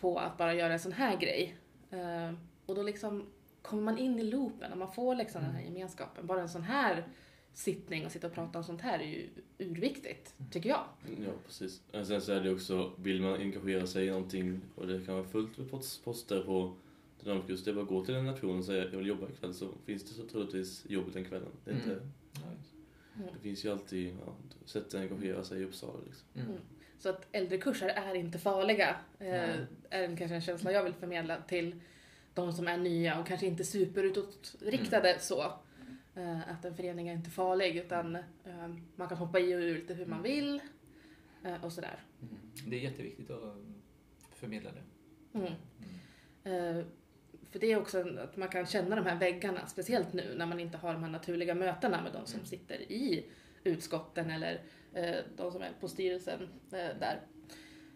[0.02, 1.56] På att bara göra en sån här grej.
[1.92, 2.34] Eh,
[2.66, 3.26] och då liksom
[3.62, 5.74] kommer man in i loopen och man får liksom den här Mm.
[5.74, 6.28] gemenskapen.
[6.28, 7.08] Bara en sån här
[7.54, 10.84] sittning och sitta och prata om sånt här är ju urviktigt, tycker jag.
[11.26, 11.82] Ja, precis.
[11.92, 15.16] Men sen så är det också, vill man engagera sig i någonting och det kan
[15.16, 16.74] vara fullt med post- poster på
[17.24, 19.54] Dynamikus, det är bara att gå till en nation och säga jag vill jobba ikväll
[19.54, 21.50] så finns det så troligtvis jobb den kvällen.
[21.66, 22.04] Det, är inte, Mm.
[23.18, 23.30] Mm.
[23.34, 24.34] det finns ju alltid ja,
[24.66, 26.28] sätt att engagera sig i Uppsala liksom.
[26.36, 26.62] Mm.
[27.00, 27.02] Mm.
[27.02, 29.56] Så att äldrekurser är inte farliga, eh,
[29.90, 31.82] är kanske en känsla jag vill förmedla till
[32.34, 35.20] de som är nya och kanske inte superutåtriktade Mm.
[35.22, 35.42] så.
[36.16, 39.76] Eh, att en förening är inte farlig utan eh, man kan hoppa i och ur
[39.76, 40.32] lite hur man Mm.
[40.32, 40.62] vill
[41.46, 42.00] eh, och sådär.
[42.22, 42.36] Mm.
[42.68, 43.56] Det är jätteviktigt att
[44.36, 44.84] förmedla det.
[45.40, 45.54] Mm.
[46.44, 46.86] Eh,
[47.52, 50.60] för det är också att man kan känna de här väggarna, speciellt nu när man
[50.60, 52.46] inte har de här naturliga mötena med de som Mm.
[52.48, 53.26] sitter i
[53.64, 54.62] utskotten eller
[54.94, 56.42] eh, de som är på styrelsen
[56.72, 57.22] eh, där.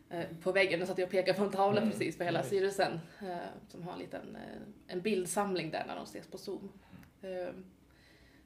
[0.10, 1.92] Eh, på väggen, nu satt jag och pekade på en tavla Mm.
[1.92, 2.48] precis för hela visst.
[2.48, 3.00] styrelsen
[3.68, 4.38] som har en liten
[4.88, 6.72] en bildsamling där när de ses på Zoom.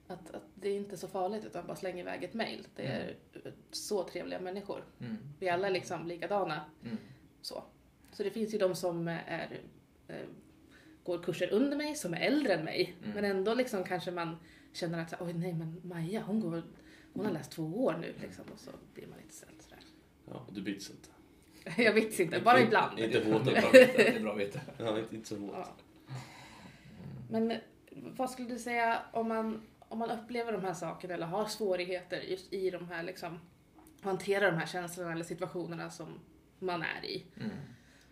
[0.08, 2.68] Att, att det är inte så farligt utan bara släng iväg ett mail.
[2.76, 4.84] Det är eh, så trevliga människor.
[5.00, 5.18] Mm.
[5.40, 6.98] Vi alla är liksom likadana Mm.
[7.42, 7.64] så.
[8.12, 9.60] Så det finns ju de som är,
[11.04, 12.96] går kurser under mig, som är äldre än mig.
[13.04, 13.16] Mm.
[13.16, 14.38] Men ändå liksom kanske man
[14.74, 16.64] känner att oj nej men Maja hon, går,
[17.18, 18.46] hon har läst två år nu liksom.
[18.54, 19.80] Och så blir man lite ställd sådär.
[20.26, 21.10] Ja, du byts inte.
[21.84, 23.00] Jag vet inte, bara Inte- ibland.
[23.00, 24.60] Inte hårt det, är bra att veta, det är bra att veta.
[24.78, 25.54] Ja, inte, inte så hårt.
[25.54, 25.76] Ja.
[27.30, 27.54] Men
[27.92, 32.22] vad skulle du säga om man, om man upplever de här sakerna eller har svårigheter
[32.22, 33.40] just i de här liksom,
[34.02, 36.20] hantera de här känslorna eller situationerna som
[36.60, 37.26] man är i.
[37.36, 37.50] Mm.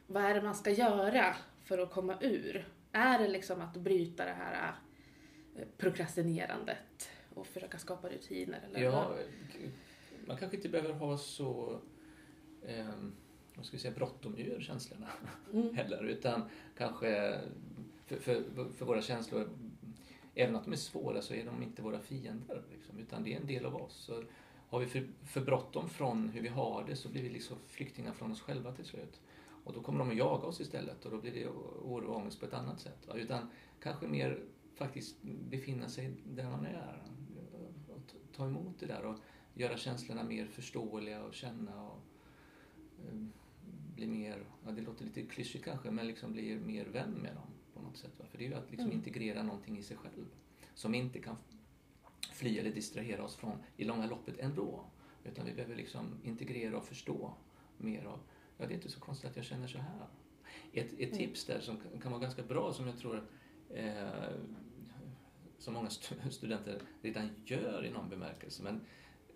[0.08, 2.68] Vad är det man ska göra för att komma ur?
[2.92, 4.76] Är det liksom att bryta det här
[5.56, 8.62] eh, prokrastinerandet och försöka skapa rutiner?
[8.66, 9.16] Eller Ja,
[10.28, 11.80] man kanske inte behöver ha så
[12.62, 12.86] eh,
[13.56, 15.10] vad ska vi säga, bråttom ur känslorna
[15.54, 15.76] Mm.
[15.76, 16.04] heller.
[16.04, 16.42] Utan
[16.78, 17.40] kanske
[18.06, 18.44] för, för,
[18.78, 19.50] för våra känslor,
[20.36, 22.64] även att de är svåra så är de inte våra fiender.
[22.72, 23.94] Liksom, utan det är en del av oss.
[23.96, 24.24] Så
[24.68, 28.14] har vi för, för bråttom från hur vi har det så blir vi liksom flyktingar
[28.14, 29.22] från oss själva till slut.
[29.64, 32.40] Och då kommer de att jaga oss istället och då blir det oro och ångest
[32.40, 33.08] på ett annat sätt.
[33.08, 33.14] Va?
[33.16, 34.44] Utan kanske mer
[34.76, 35.16] faktiskt
[35.50, 37.04] befinna sig där man är.
[38.36, 39.16] Ta emot det där och
[39.54, 42.00] göra känslorna mer förståeliga och känna och
[43.06, 43.16] eh,
[43.96, 47.48] bli mer, ja det låter lite klyschigt kanske, men liksom bli mer vän med dem
[47.74, 48.20] på något sätt.
[48.20, 48.26] Va?
[48.32, 48.98] För det är ju att liksom Mm.
[48.98, 50.26] integrera någonting i sig själv
[50.74, 51.36] som inte kan
[52.34, 54.86] fly eller distrahera oss från i långa loppet ändå.
[55.24, 57.34] Utan vi behöver liksom integrera och förstå
[57.78, 58.20] mer av,
[58.58, 60.08] ja det är inte så konstigt att jag känner så här.
[60.74, 61.18] Ett, ett Mm.
[61.18, 63.28] tips där som kan- kan vara ganska bra som jag tror
[63.70, 64.30] eh,
[65.60, 68.64] som många stu- studenter redan gör i någon bemärkelse.
[68.64, 68.82] Men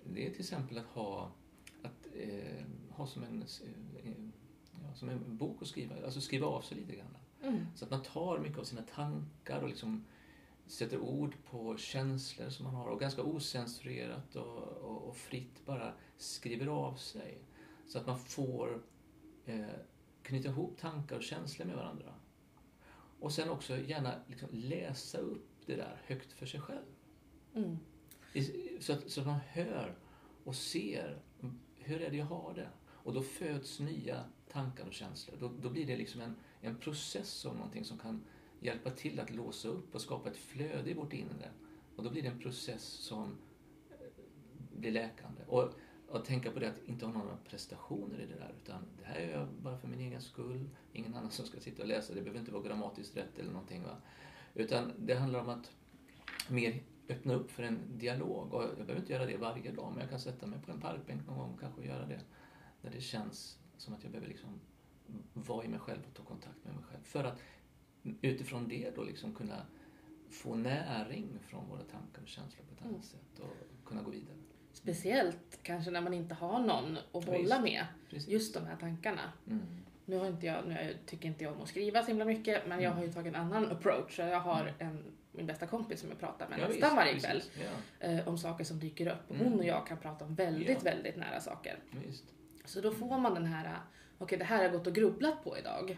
[0.03, 1.31] det är till exempel att ha,
[1.83, 3.41] att, eh, ha som, en,
[4.03, 4.11] eh,
[4.83, 7.17] ja, som en bok att skriva, alltså skriva av sig lite grann.
[7.43, 7.65] Mm.
[7.75, 10.05] Så att man tar mycket av sina tankar och liksom
[10.67, 15.93] sätter ord på känslor som man har och ganska osensurerat och, och, och fritt bara
[16.17, 17.37] skriver av sig.
[17.87, 18.81] Så att man får
[19.45, 19.65] eh,
[20.23, 22.13] knyta ihop tankar och känslor med varandra.
[23.19, 26.85] Och sen också gärna liksom läsa upp det där högt för sig själv.
[27.55, 27.77] Mm.
[28.79, 29.95] Så att, så att man hör
[30.43, 31.21] och ser,
[31.75, 32.69] hur är det jag har det?
[32.87, 35.37] Och då föds nya tankar och känslor.
[35.39, 38.21] Då, då blir det liksom en, en process av någonting som kan
[38.59, 41.49] hjälpa till att låsa upp och skapa ett flöde i vårt inre.
[41.95, 43.37] Och då blir det en process som
[43.89, 44.07] eh,
[44.77, 45.41] blir läkande.
[45.47, 45.73] Och
[46.11, 49.19] att tänka på det att inte ha några prestationer i det där, utan det här
[49.19, 50.69] gör jag bara för min egen skull.
[50.93, 53.83] Ingen annan som ska sitta och läsa, det behöver inte vara grammatiskt rätt eller någonting.
[53.83, 53.97] Va?
[54.59, 55.71] Utan det handlar om att
[56.49, 58.53] mer öppna upp för en dialog.
[58.53, 60.79] Och jag behöver inte göra det varje dag, men jag kan sätta mig på en
[60.81, 62.19] parkbänk någon gång och kanske göra det.
[62.81, 64.59] När det känns som att jag behöver liksom
[65.33, 67.03] vara i mig själv och ta kontakt med mig själv.
[67.03, 67.39] För att
[68.21, 69.65] utifrån det då liksom kunna
[70.29, 73.01] få näring från våra tankar och känslor på ett annat Mm.
[73.03, 74.35] sätt och kunna gå vidare.
[74.73, 77.61] Speciellt kanske när man inte har någon att Ja, bolla visst.
[77.61, 77.85] med.
[78.09, 78.29] Precis.
[78.29, 79.33] Just de här tankarna.
[79.47, 79.61] Mm.
[80.09, 82.81] Nu, har inte jag, nu tycker inte jag om att skriva så himla mycket, men
[82.81, 84.19] jag har ju tagit en annan approach.
[84.19, 86.69] Jag har en, min bästa kompis som jag pratar med Mm.
[86.71, 87.41] Ja, nästan varje kväll
[88.01, 89.29] Ja, eh, om saker som dyker upp.
[89.29, 89.47] Och Mm.
[89.47, 90.91] Hon och jag kan prata om väldigt, Ja.
[90.91, 91.75] väldigt nära saker.
[92.05, 92.23] visst.
[92.65, 93.77] Så då får man den här,
[94.17, 95.97] okej det här har jag gått och grubblat på idag.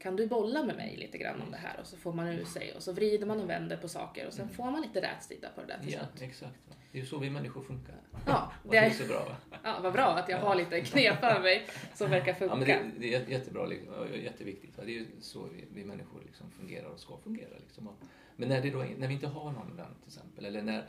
[0.00, 1.80] Kan du bolla med mig lite grann om det här?
[1.80, 4.32] Och så får man ur sig och så vrider man och vänder på saker och
[4.32, 4.54] sen Mm.
[4.56, 6.22] får man lite rätsida på det där till ja slut.
[6.30, 6.60] exakt.
[6.92, 7.94] Det är ju så vi människor funkar.
[8.26, 9.24] Ja, det är så bra.
[9.24, 9.58] Va?
[9.64, 12.54] ja, vad bra att jag har lite knep för mig som verkar funka.
[12.54, 14.78] Ja, men det, det är jättebra liksom, och jätteviktigt.
[14.78, 14.82] Va?
[14.86, 17.58] Det är ju så vi, vi människor liksom fungerar och ska fungera.
[17.58, 17.88] Liksom.
[18.36, 20.84] Men när, det då, när vi inte har någon vän till exempel, eller när,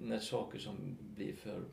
[0.00, 1.64] när saker som blir för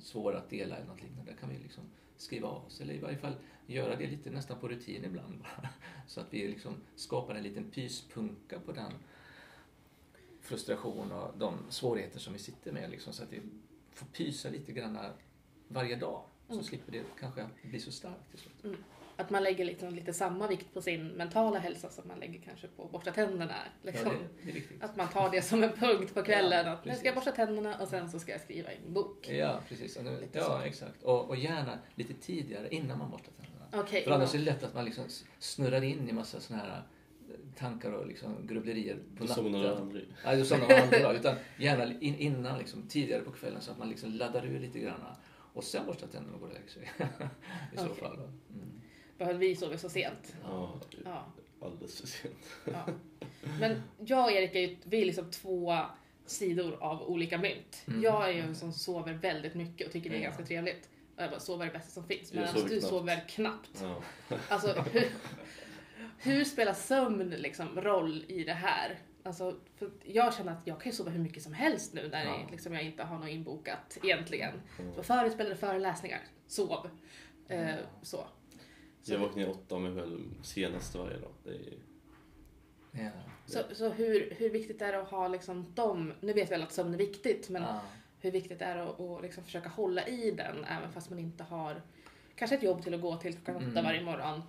[0.00, 1.84] svåra att dela eller något liknande, där kan vi liksom
[2.16, 2.80] skriva av oss.
[2.80, 3.34] Eller i varje fall
[3.66, 5.38] göra det lite nästan på rutin ibland.
[5.38, 5.68] bara.
[6.06, 8.92] Så att vi liksom skapar en liten pyspunka på den
[10.40, 12.90] frustration och de svårigheter som vi sitter med.
[12.90, 13.40] Liksom, så att vi
[13.92, 14.98] får pysa lite grann
[15.68, 16.22] varje dag.
[16.48, 16.64] Så Mm.
[16.64, 18.76] slipper det kanske bli så starkt till slut.
[19.18, 22.68] Att man lägger liksom lite samma vikt på sin mentala hälsa som man lägger kanske
[22.68, 23.54] på att borsta tänderna.
[23.82, 24.12] Liksom.
[24.44, 24.52] Ja.
[24.80, 26.66] Att man tar det som en punkt på kvällen.
[26.66, 29.28] Ja, att nu ska jag borsta tänderna och sen så ska jag skriva en bok.
[29.28, 29.96] Ja, precis.
[29.96, 30.38] Ja, nu- så.
[30.38, 31.02] Ja, exakt.
[31.02, 33.82] Och, och gärna lite tidigare, innan man borstar tänderna.
[33.84, 34.40] Okej, För annars ja.
[34.40, 35.04] är det lätt att man liksom
[35.38, 36.82] snurrar in i massa såna här
[37.28, 39.82] eh, tankar och liksom grubblerier på somnar du natten.
[39.82, 40.08] aldrig.
[40.24, 41.02] Nej, då somnar aldrig.
[41.20, 44.78] Utan gärna in, innan, liksom, tidigare på kvällen så att man liksom laddar ur lite
[44.78, 45.00] grann.
[45.52, 46.90] Och sen borstar tänderna och går och lägger sig.
[47.74, 47.96] I så Okej.
[47.96, 48.14] fall.
[48.54, 48.75] Mm.
[49.18, 50.36] Bara att vi sover så sent.
[50.44, 51.24] Ja, Ja,
[51.62, 52.46] alldeles för sent.
[52.64, 52.86] ja.
[53.60, 55.78] Men jag och Erik är ju, vi är liksom två
[56.26, 57.82] sidor av olika mynt.
[57.88, 58.02] Mm.
[58.02, 60.88] Jag är ju en som sover väldigt mycket och tycker det är ganska trevligt.
[61.16, 62.32] Och jag bara, sova är det bästa som finns.
[62.32, 62.88] Medan sover du knappt.
[62.90, 63.82] sover knappt.
[63.82, 64.36] Ja.
[64.48, 65.08] Alltså, hur,
[66.18, 68.98] hur spelar sömn liksom roll i det här?
[69.22, 72.24] Alltså, för jag känner att jag kan ju sova hur mycket som helst nu när
[72.24, 72.46] Ja.
[72.50, 74.54] liksom, jag inte har något inbokat egentligen.
[74.78, 74.94] Mm.
[74.94, 76.90] Så förut spelade föreläsningar, sov.
[77.48, 78.26] Eh, så.
[79.06, 81.32] Så, Jag vaknar åtta av mig själv senast varje dag.
[81.44, 81.74] Det är,
[83.04, 83.10] Ja.
[83.46, 86.62] så, så hur, hur viktigt är det att ha liksom dem, nu vet vi väl
[86.62, 87.80] att sömn är viktigt, men Ja.
[88.20, 91.44] hur viktigt är det att, att liksom försöka hålla i den även fast man inte
[91.44, 91.82] har
[92.34, 93.84] kanske ett jobb till att gå till klockan åtta Mm.
[93.84, 94.42] varje morgon.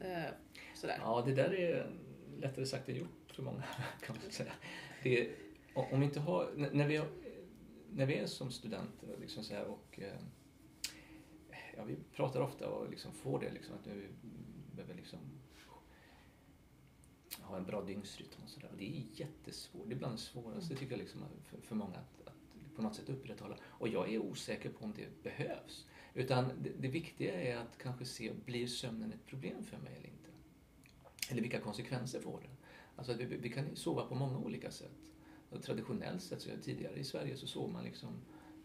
[0.00, 0.30] Eh,
[0.74, 0.98] sådär.
[1.02, 1.90] Ja, det där är
[2.40, 3.62] lättare sagt än gjort för många,
[4.06, 4.52] kan man säga.
[5.02, 5.30] Det är,
[5.74, 7.02] om vi inte har, när vi,
[7.90, 10.18] när vi är som studenter liksom så här, och eh,
[11.78, 14.08] ja, vi pratar ofta och liksom får det liksom, att nu
[14.72, 15.18] behöver liksom
[17.40, 18.70] ha en bra dygnsrytm och sådär.
[18.78, 22.26] Det är jättesvårt, det är bland det svåraste tycker jag liksom, för, för många att,
[22.26, 23.56] att på något sätt upprätthålla.
[23.62, 25.86] Och jag är osäker på om det behövs.
[26.14, 30.08] Utan det, det viktiga är att kanske se, blir sömnen ett problem för mig eller
[30.08, 30.30] inte?
[31.30, 32.50] Eller vilka konsekvenser får det?
[32.96, 34.98] Alltså vi, vi kan sova på många olika sätt.
[35.50, 38.10] Och traditionellt sett, så tidigare i Sverige, så sov man liksom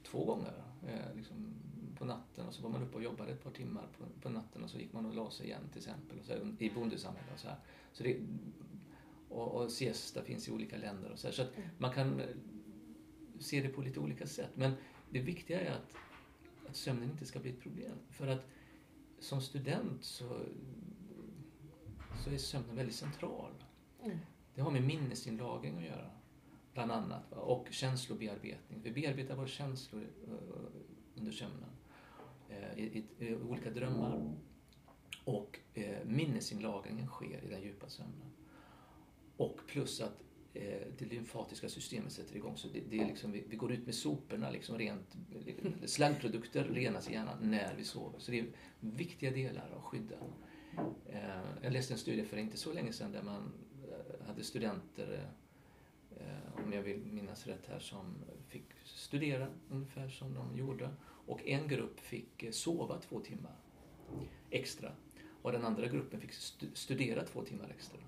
[0.04, 1.54] två gånger eh, liksom
[1.96, 4.64] på natten och så var man uppe och jobbade ett par timmar på, på natten
[4.64, 7.40] och så gick man och la sig igen till exempel och så i bondesamhället och
[7.40, 7.58] så här.
[7.94, 8.20] Så det,
[9.30, 11.34] och, och siesta finns i olika länder och så här.
[11.34, 12.28] Så att man kan eh,
[13.40, 14.52] se det på lite olika sätt.
[14.56, 14.72] Men
[15.10, 15.94] det viktiga är att,
[16.70, 17.98] att sömnen inte ska bli ett problem.
[18.10, 18.46] För att
[19.20, 20.40] som student så,
[22.24, 23.52] så är sömnen väldigt central.
[24.04, 24.18] Mm.
[24.56, 26.10] Det har med minnesinlagring att göra,
[26.74, 27.34] bland annat.
[27.34, 28.82] Och känslobearbetning.
[28.84, 30.34] Vi bearbetar våra känslor eh,
[31.16, 31.70] under sömnen.
[32.50, 34.36] Eh, I, i, I olika drömmar.
[35.26, 38.32] Och eh, minnesinlagringen sker i den djupa sömnen.
[39.38, 42.58] Och plus att eh, det lymfatiska systemet sätter igång.
[42.58, 46.64] Så det, det är liksom, vi, vi går ut med soporna, liksom rent, eh, slaggprodukter
[46.64, 48.20] renas i hjärnan när vi sover.
[48.20, 48.46] Så det är
[48.80, 50.16] viktiga delar att skydda.
[51.06, 51.20] Eh,
[51.62, 53.54] jag läste en studie för inte så länge sedan där man
[53.88, 55.30] eh, hade studenter,
[56.18, 58.16] eh, om jag vill minnas rätt här, som
[58.54, 60.90] fick studera ungefär som de gjorde.
[61.28, 63.56] Och en grupp fick eh, sova två timmar
[64.50, 64.92] extra.
[65.42, 68.00] Och den andra gruppen fick stu- studera två timmar extra.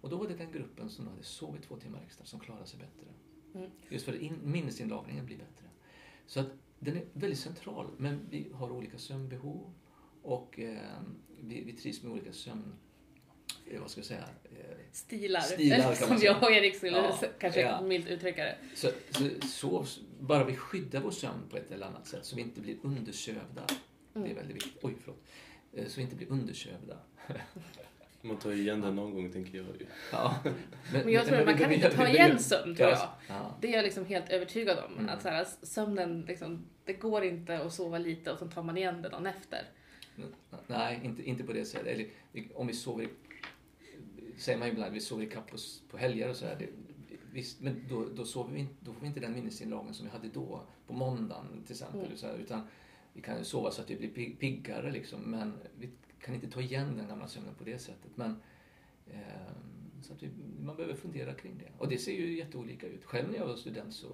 [0.00, 2.78] Och då var det den gruppen som hade sovit två timmar extra som klarade sig
[2.80, 3.12] bättre.
[3.54, 3.70] Mm.
[3.88, 5.66] Just för att in, minnesinlagringen blir bättre.
[6.26, 6.46] Så att
[6.78, 9.72] den är väldigt central, men vi har olika sömnbehov
[10.22, 11.00] och eh,
[11.40, 12.74] vi, vi trivs med olika sömn...
[13.70, 14.20] Eh, vad ska jag säga?
[14.44, 17.80] Eh, Stilar, Stilar, kan man som jag och Erik skulle Ja, kanske ja.
[17.80, 18.56] milt uttrycka det.
[18.74, 19.88] så, så, sov,
[20.20, 23.62] bara vi skyddar vår sömn på ett eller annat sätt så vi inte blir undersövda.
[24.12, 24.36] Det är Mm.
[24.36, 24.78] väldigt viktigt.
[24.82, 25.22] Oj, förlåt.
[25.72, 26.96] Eh, Så vi inte blir undersövda.
[28.22, 29.86] man tar ju igen det någon gång, tänker jag ju.
[30.12, 30.36] Ja.
[30.92, 33.08] Men jag tror att man kan inte ta igen sömn, tror jag.
[33.28, 33.56] Ja.
[33.60, 34.92] Det är jag liksom helt övertygad om.
[34.98, 35.08] Mm.
[35.08, 38.76] Att så här, sömnen, liksom, det går inte att sova lite och sen tar man
[38.76, 39.62] igen det dagen efter.
[40.66, 41.86] Nej, inte, inte på det sättet.
[41.86, 42.06] Eller,
[42.54, 43.08] om vi sover,
[44.42, 45.56] säger man ibland, vi sover ikapp på,
[45.90, 46.56] på helger och så här.
[46.58, 46.68] Det,
[47.32, 50.12] visst, men då, då, sover vi, inte- då får vi inte den minnesinlagringen som vi
[50.12, 52.00] hade då, på måndagen till exempel.
[52.04, 52.16] Mm.
[52.16, 52.60] Så här, utan
[53.12, 56.50] vi kan ju sova så att vi blir pig, piggare liksom, men vi kan inte
[56.50, 58.10] ta igen den gamla sömnen på det sättet.
[58.16, 58.36] Men,
[59.10, 60.28] ehm, så att vi,
[60.64, 61.68] man behöver fundera kring det.
[61.78, 63.04] Och det ser ju jätteolika ut.
[63.04, 64.06] Själv när jag var student så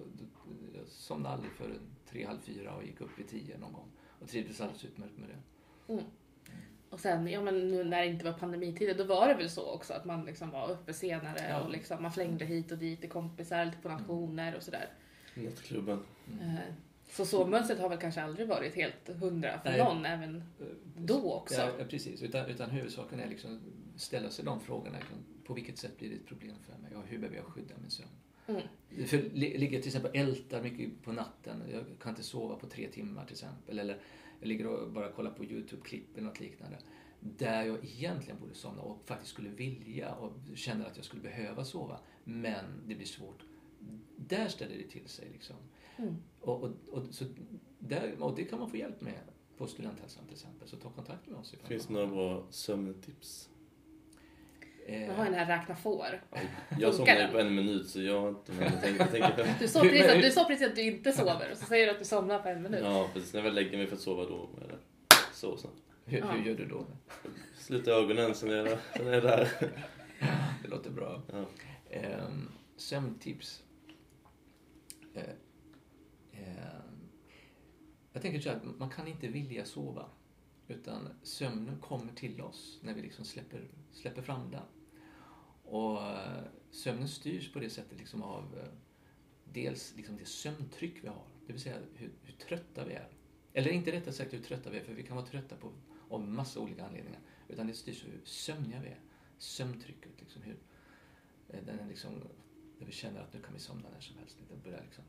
[0.75, 1.79] jag somnade aldrig för
[2.11, 3.89] tre, halv fyra och gick upp vid tio någon gång.
[4.21, 5.93] Och trivdes alldeles utmärkt med det.
[5.93, 6.05] Mm.
[6.91, 9.71] Och sen, ja men nu när det inte var pandemitider, då var det väl så
[9.71, 11.61] också att man liksom var uppe senare Ja.
[11.61, 14.89] och liksom, man flängde hit och dit till kompisar, lite på nationer och sådär.
[15.35, 16.03] Nattklubben.
[16.41, 16.55] Eh,
[17.11, 19.79] Så sovmönstret har väl kanske aldrig varit helt hundra för Nej.
[19.79, 20.43] någon, även
[20.97, 21.61] då också.
[21.79, 22.23] Ja, precis.
[22.23, 23.61] Utan, utan huvudsaken är liksom
[23.97, 24.99] ställa sig de frågorna.
[24.99, 26.97] Liksom, på vilket sätt blir det ett problem för mig?
[26.97, 28.09] Och hur behöver jag skydda min sömn?
[28.47, 28.63] Mm.
[29.07, 32.89] För li- ligger till exempel ältar mycket på natten, jag kan inte sova på tre
[32.89, 33.79] timmar till exempel.
[33.79, 33.99] Eller
[34.41, 36.79] jag ligger och bara kollar på YouTube-klipp eller något liknande.
[37.21, 41.65] Där jag egentligen borde somna och faktiskt skulle vilja och känner att jag skulle behöva
[41.65, 42.01] sova.
[42.25, 43.43] Men det blir svårt.
[44.17, 45.57] Där ställer det till sig liksom.
[45.97, 46.17] Mm.
[46.41, 47.25] Och, och, och, så
[47.79, 49.21] där, och det kan man få hjälp med
[49.57, 50.69] på Studenthälsan till exempel.
[50.69, 51.55] Så ta kontakt med oss.
[51.65, 53.51] Finns det några bra sömntips?
[54.89, 56.23] Eh, Man har ju den här räkna får.
[56.79, 58.53] Jag somnar ju på en minut så jag har inte...
[58.53, 61.51] Jag tänker, jag tänker Du sa, precis att, du sa precis att du inte sover
[61.51, 62.81] och så säger du att du somnar på en minut.
[62.85, 63.33] Ja, precis.
[63.33, 64.79] När jag väl lägger mig för att sova då är det
[65.33, 65.77] så snabbt.
[66.05, 66.27] hur, Ja.
[66.31, 66.87] hur gör du då?
[67.59, 69.49] Sluta ögonen, sen är jag, sen är jag där.
[70.63, 71.23] Det låter bra.
[71.33, 71.45] Ja.
[72.27, 73.63] Um, sömntips.
[75.15, 75.23] Eh,
[76.33, 77.09] ehm,
[78.13, 80.07] jag tänker så här, att man kan inte vilja sova.
[80.69, 83.61] Utan sömnen kommer till oss när vi liksom släpper,
[83.93, 84.61] släpper fram den.
[85.71, 88.69] Och eh, sömnen styrs på det sättet liksom av eh,
[89.45, 93.09] dels liksom det sömntryck vi har, det vill säga hur, hur trötta vi är.
[93.53, 95.73] Eller inte rättare sagt hur trötta vi är, för vi kan vara trötta på,
[96.09, 97.21] av massa olika anledningar.
[97.49, 99.01] Utan det styrs av hur sömniga vi är.
[99.39, 100.59] Sömntrycket, liksom hur,
[101.49, 102.13] eh, den är liksom,
[102.79, 104.39] där vi känner att nu kan vi somna när som helst.
[104.51, 105.05] Det börjar liksom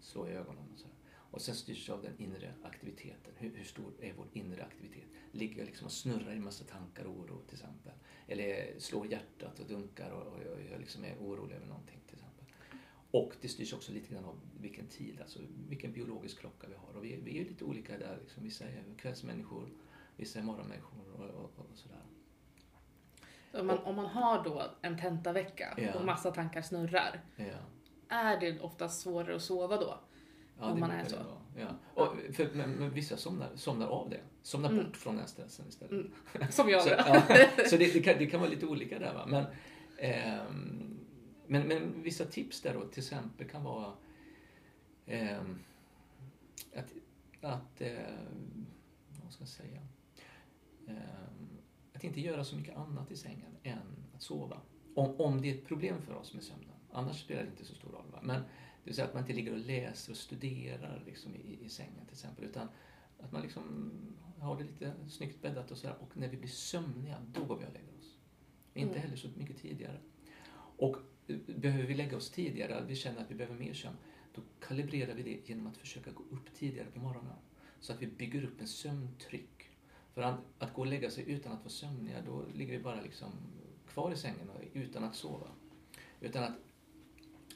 [0.00, 0.88] slå i ögonen och så.
[1.30, 3.32] Och sen styrs det av den inre aktiviteten.
[3.36, 5.04] Hur, hur stor är vår inre aktivitet?
[5.32, 7.92] Ligger jag liksom och snurrar i massa tankar och oro till exempel?
[8.26, 12.14] Eller slår hjärtat och dunkar och, och, och jag liksom är orolig över någonting till
[12.14, 12.44] exempel.
[13.10, 16.96] Och det styrs också lite grann av vilken tid, alltså vilken biologisk klocka vi har.
[16.96, 18.18] Och vi, vi är lite olika där.
[18.20, 18.42] Liksom.
[18.44, 19.68] Vissa är kvällsmänniskor,
[20.16, 22.02] vissa är morgonmänniskor och, och, och sådär.
[23.52, 25.94] Om man, om man har då en tentavecka Ja.
[25.98, 27.58] och massa tankar snurrar, Ja.
[28.08, 30.00] är det oftast svårare att sova då?
[30.58, 31.16] Ja, Om man är så.
[31.56, 31.68] Ja.
[31.94, 34.20] Och för, men, men vissa somnar, somnar av det.
[34.42, 34.84] Somnar Mm.
[34.84, 35.92] bort från den stressen istället.
[35.92, 36.50] Mm.
[36.50, 37.22] Som jag Så, ja,
[37.70, 39.14] så det, det, kan, det kan vara lite olika där.
[39.14, 39.26] Va?
[39.26, 39.44] Men,
[39.98, 40.98] ehm,
[41.46, 43.92] men, men vissa tips där då till exempel kan vara
[45.06, 45.58] ehm,
[46.76, 46.92] att,
[47.40, 48.66] att ehm,
[49.24, 49.80] vad ska jag säga?
[50.88, 51.48] Ehm,
[51.94, 53.78] att inte göra så mycket annat i sängen än
[54.14, 54.60] att sova.
[54.94, 56.68] Om, om det är ett problem för oss med sömnen.
[56.92, 58.10] Annars spelar det inte så stor roll.
[58.12, 58.18] Va?
[58.22, 58.42] Men
[58.86, 62.04] det vill säga att man inte ligger och läser och studerar liksom i, i sängen
[62.04, 62.44] till exempel.
[62.44, 62.68] Utan
[63.20, 63.90] att man liksom
[64.38, 65.96] har det lite snyggt bäddat och sådär.
[66.00, 68.16] Och när vi blir sömniga, då går vi och lägger oss.
[68.74, 69.02] Inte Mm.
[69.02, 70.00] heller så mycket tidigare.
[70.76, 70.96] Och
[71.28, 73.96] eh, behöver vi lägga oss tidigare, vi känner att vi behöver mer sömn,
[74.34, 77.36] då kalibrerar vi det genom att försöka gå upp tidigare på morgonen.
[77.80, 79.70] Så att vi bygger upp en sömntryck.
[80.14, 83.00] För att, att gå och lägga sig utan att vara sömniga, då ligger vi bara
[83.00, 83.30] liksom
[83.88, 85.46] kvar i sängen och utan att sova.
[86.20, 86.52] Utan att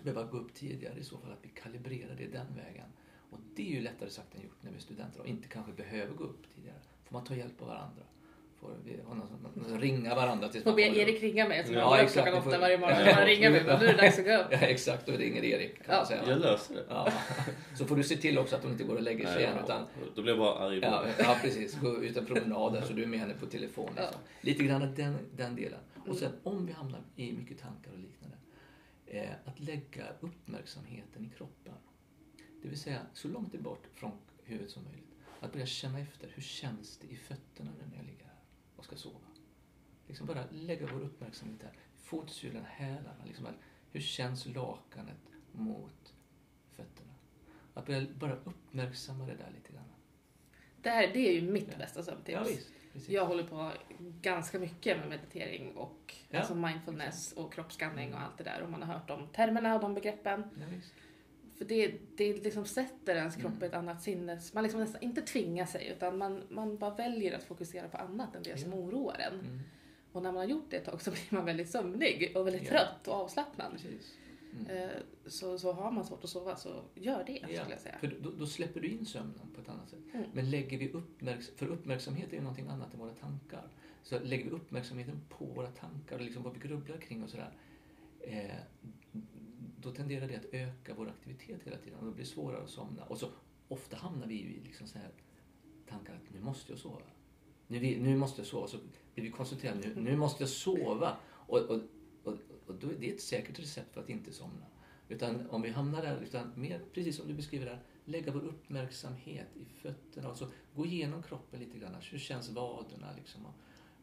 [0.05, 2.87] behöva gå upp tidigare i så fall, att vi kalibrerar det den vägen.
[3.31, 5.73] Och det är ju lättare sagt än gjort när vi är studenter och inte kanske
[5.73, 6.79] behöver gå upp tidigare.
[7.05, 8.03] Får man ta hjälp av varandra.
[8.61, 11.09] Får vi ha någon, någon, ringa varandra tills Får man be kommer upp.
[11.09, 12.25] Erik ringa mig Ja, jag går upp exakt.
[12.27, 12.99] klockan får- åtta varje morgon.
[13.07, 13.65] Ja, han ringa mig?
[13.67, 13.79] ja.
[13.79, 14.47] Nu är det dags att gå upp.
[14.51, 15.07] Ja, exakt.
[15.07, 15.97] Då ringer Erik kan Ja.
[15.97, 16.23] man säga.
[16.29, 16.85] Jag löser det.
[16.89, 17.13] Ja.
[17.79, 19.57] Så får du se till också att hon inte går och lägger sig igen.
[19.65, 21.79] Utan, Då blir jag bara arg ja, ja, precis.
[21.81, 23.91] Gå ut en promenad där så du är med henne på telefon.
[23.97, 24.21] Liksom.
[24.41, 25.81] Lite grann den, den delen.
[26.09, 28.37] Och sen om vi hamnar i mycket tankar och liknande.
[29.13, 31.75] Eh, att lägga uppmärksamheten i kroppen.
[32.63, 34.13] Det vill säga så långt bort från
[34.45, 35.15] huvudet som möjligt.
[35.41, 36.29] Att börja känna efter.
[36.35, 38.39] Hur känns det i fötterna nu när jag ligger här
[38.77, 39.27] och ska sova?
[40.07, 41.73] Liksom bara lägga vår uppmärksamhet där.
[41.95, 43.25] Fotsula, hälarna.
[43.27, 43.55] Liksom att,
[43.93, 45.21] hur känns lakanet
[45.53, 46.15] mot
[46.71, 47.13] fötterna?
[47.75, 49.85] Att börja bara uppmärksamma det där lite grann.
[50.83, 51.79] Det, här, det är ju mitt Ja.
[51.79, 52.51] bästa sömntips.
[52.51, 52.80] Ja.
[52.93, 53.09] Precis.
[53.09, 53.71] Jag håller på
[54.23, 56.39] ganska mycket med meditering och Ja.
[56.39, 58.63] alltså mindfulness och kroppsskanning och allt det där.
[58.63, 60.45] Och man har hört de termerna och de begreppen.
[60.61, 60.67] Ja.
[61.59, 63.63] För det, det liksom sätter ens kropp Mm.
[63.65, 64.55] i ett annat sinnes...
[64.55, 68.37] Man liksom nästan inte tvingar sig utan man, man bara väljer att fokusera på annat
[68.37, 68.77] än det som Ja.
[68.79, 69.41] oroar en.
[69.41, 69.61] Mm.
[70.13, 72.69] Och när man har gjort det ett tag så blir man väldigt sömnig och väldigt
[72.69, 73.73] trött och avslappnad.
[73.73, 74.17] Precis.
[74.53, 74.67] Mm.
[74.67, 74.91] Eh,
[75.27, 77.99] Så, så har man svårt att sova så gör det Ja, skulle jag säga.
[77.99, 79.99] För då, då släpper du in sömnen på ett annat sätt.
[80.15, 80.31] Mm.
[80.33, 83.69] Men lägger vi uppmärksamhet, för uppmärksamhet är ju någonting annat än våra tankar.
[84.03, 87.53] Så lägger vi uppmärksamheten på våra tankar och liksom vad vi grubblar kring och sådär.
[88.21, 88.51] Eh,
[89.81, 93.05] då tenderar det att öka vår aktivitet hela tiden och det blir svårare att somna.
[93.05, 93.29] Och så
[93.69, 95.11] ofta hamnar vi ju i liksom så här
[95.89, 97.03] tankar att nu måste jag sova.
[97.67, 98.67] Nu, nu måste jag sova.
[98.67, 98.79] Så
[99.15, 99.89] blir vi koncentrerade.
[99.89, 101.17] Nu, nu måste jag sova.
[101.31, 101.81] Och, och,
[102.71, 104.67] och, och då är det ett säkert recept för att inte somna.
[105.09, 109.57] Utan om vi hamnar där, utan mer precis som du beskriver där, lägga vår uppmärksamhet
[109.57, 110.29] i fötterna.
[110.29, 111.95] Alltså gå igenom kroppen lite grann.
[112.11, 113.13] Hur känns vaderna?
[113.17, 113.47] Liksom.
[113.47, 113.55] Och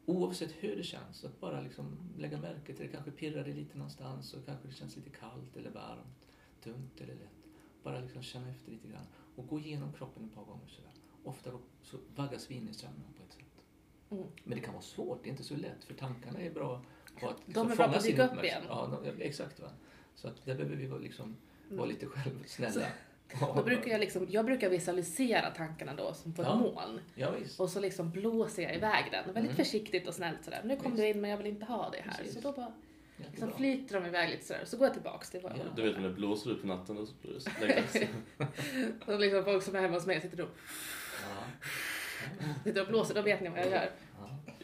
[0.08, 2.92] Oavsett hur det känns, att bara liksom lägga märke till det.
[2.92, 6.28] Kanske pirrar det lite någonstans och kanske det känns lite kallt eller varmt,
[6.62, 7.48] tungt eller lätt.
[7.82, 10.92] Bara liksom känna efter lite grann och gå igenom kroppen ett par gånger sådär.
[11.24, 11.50] Ofta
[11.82, 13.64] så vaggas vi in i sömnen på ett sätt.
[14.10, 14.24] Mm.
[14.44, 16.84] Men det kan vara svårt, det är inte så lätt för tankarna är bra
[17.20, 18.62] på att De är bra på att dyka upp igen.
[18.68, 19.60] Ja, de, exakt.
[19.60, 19.68] Va?
[20.14, 21.36] Så att där behöver vi vara liksom,
[21.68, 21.88] vara Mm.
[21.88, 22.86] lite självsnälla.
[23.56, 26.54] Då brukar jag, liksom, jag brukar visualisera tankarna då som på ett Ja.
[26.56, 27.00] moln.
[27.14, 27.60] Ja, visst.
[27.60, 29.24] Och så liksom blåser jag iväg den.
[29.24, 29.56] Väldigt Mm.
[29.56, 30.60] försiktigt och snällt sådär.
[30.64, 31.02] Nu kom Visst.
[31.02, 32.18] du in men jag vill inte ha det här.
[32.18, 32.34] Precis.
[32.34, 32.72] Så då bara
[33.30, 34.64] liksom flyter de iväg lite sådär.
[34.64, 35.62] Så går jag tillbaks till vad Ja.
[35.76, 37.96] Du vet när det blåser ut på natten och så blir det läggas.
[39.06, 40.48] Och liksom folk som är hemma hos mig sitter och,
[41.22, 41.44] Ja.
[42.64, 43.14] sitter och blåser.
[43.14, 43.90] Då vet ni vad jag gör.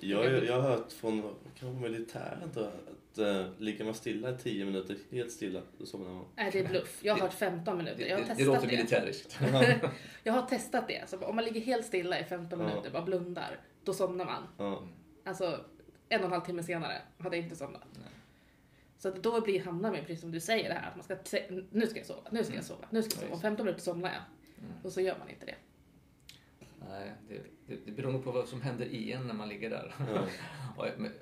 [0.01, 0.25] Ja.
[0.25, 4.65] Jag, jag har hört från kanske militären jag, att uh, ligger man stilla i 10
[4.65, 6.25] minuter, helt stilla, då somnar man.
[6.37, 6.99] Nej, det är bluff.
[7.03, 7.99] Jag har hört 15 minuter.
[7.99, 8.77] Det, Jag har det, det testat låter det.
[8.77, 9.39] militäriskt.
[10.23, 11.09] Jag har testat det.
[11.09, 12.67] Så om man ligger helt stilla i 15 Ja.
[12.67, 14.43] minuter, bara blundar, då somnar man.
[14.59, 14.83] Ja.
[15.25, 15.61] Alltså
[16.09, 17.83] en och en halv timme senare hade jag inte somnat.
[17.93, 18.09] Nej.
[18.99, 21.17] Så att då blir, hamnar man precis som du säger det här, att man ska
[21.71, 23.35] nu ska jag sova, nu ska jag sova, nu ska jag sova.
[23.35, 24.23] Om 15 minuter somnar jag.
[24.65, 24.77] Mm.
[24.83, 25.55] Och så gör man inte det.
[26.89, 29.71] Nej, det, det, det beror nog på vad som händer i en när man ligger
[29.71, 29.95] där.
[30.79, 30.87] Ja.
[30.99, 31.13] Men,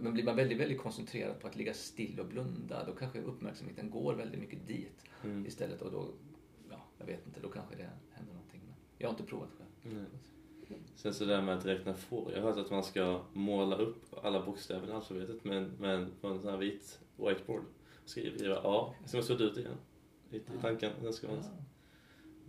[0.00, 3.90] men blir man väldigt, väldigt koncentrerad på att ligga still och blunda då kanske uppmärksamheten
[3.90, 5.46] går väldigt mycket dit Mm.
[5.46, 6.08] istället och då,
[6.70, 8.60] ja, jag vet inte, då kanske det händer någonting.
[8.66, 9.94] Men jag har inte provat själv.
[9.96, 10.04] Nej.
[10.94, 12.32] Sen så där med att räkna får.
[12.32, 15.94] Jag har hört att man ska måla upp alla bokstäver i alfabetet med, en- med
[15.94, 16.10] en,
[16.40, 17.62] sån här vit whiteboard.
[18.04, 19.76] Skriva A, sen måste det ut igen.
[20.30, 20.60] Lite i Ja.
[20.62, 20.92] tanken.
[21.02, 21.42] Sen ska man, Ja,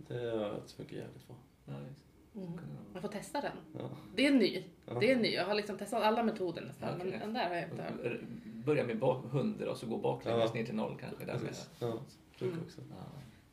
[0.08, 1.36] det har jag hört funkar jävligt bra.
[1.66, 1.74] ja.
[2.36, 2.58] Mm.
[2.92, 3.52] Jag får testa den.
[3.78, 3.90] Ja.
[4.16, 4.64] Det är ny.
[4.86, 4.98] Ja.
[5.00, 5.28] Det är ny.
[5.34, 7.10] Jag har liksom testat alla metoder nästan, Okej.
[7.10, 8.20] men den där har jag inte hört.
[8.44, 10.58] Börja med bak- 100 och så gå baklänges Ja.
[10.60, 11.24] ner till noll kanske.
[11.24, 11.42] Där med.
[11.42, 11.70] Precis.
[11.78, 11.86] Ja,
[12.40, 12.58] Mm.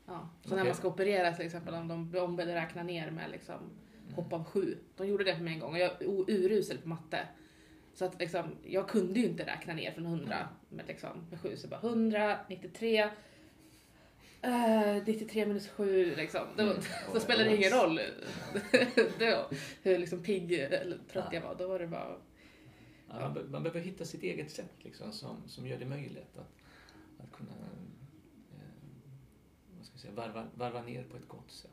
[0.08, 0.30] Ja.
[0.42, 0.58] Så Okej.
[0.58, 3.56] när man ska operera till exempel, om de blir ombedda räkna ner med liksom
[4.16, 4.78] hopp av sju.
[4.98, 7.20] De gjorde det för mig en gång och jag är urusel på matte.
[7.94, 10.36] Så att liksom, jag kunde ju inte räkna ner från 100
[10.70, 11.58] med, liksom, med sju.
[11.58, 13.10] Så bara 100, 93,
[14.42, 16.42] eh, 93 minus 7 liksom.
[16.58, 16.76] Då, Mm.
[17.14, 18.00] då spelade det ingen roll
[19.20, 19.50] då,
[19.82, 21.34] hur liksom pigg eller trött Ja.
[21.34, 21.56] jag var.
[21.56, 22.16] Då var det bara...
[23.10, 26.38] Ja, man, be- man behöver hitta sitt eget sätt liksom, som, som gör det möjligt
[26.38, 26.56] att,
[27.24, 27.52] att kunna
[28.52, 28.60] eh,
[29.78, 31.72] vad ska jag säga, varva, varva ner på ett gott sätt.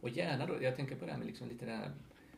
[0.00, 1.90] Och gärna då, jag tänker på det här med liksom lite det här,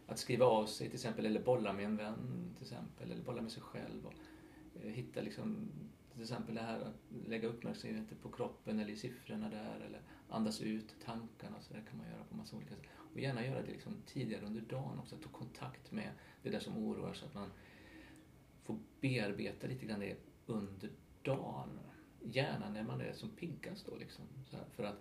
[0.07, 3.43] att skriva av sig till exempel, eller bolla med en vän till exempel, eller bolla
[3.43, 4.07] med sig själv.
[4.07, 4.15] Och,
[4.85, 5.69] eh, hitta liksom,
[6.23, 10.61] till exempel det här att lägga uppmärksamheten på kroppen eller i siffrorna där, eller andas
[10.61, 12.85] ut tankarna, så där kan man göra på massa olika sätt.
[13.13, 16.11] Och gärna göra det liksom tidigare under dagen också, ta kontakt med
[16.43, 17.51] det där som oroar så att man
[18.63, 20.17] får bearbeta lite grann det
[20.47, 20.91] under
[21.23, 21.81] dagen.
[22.21, 24.25] Gärna när man är som piggast då liksom.
[24.51, 25.01] Så här, för att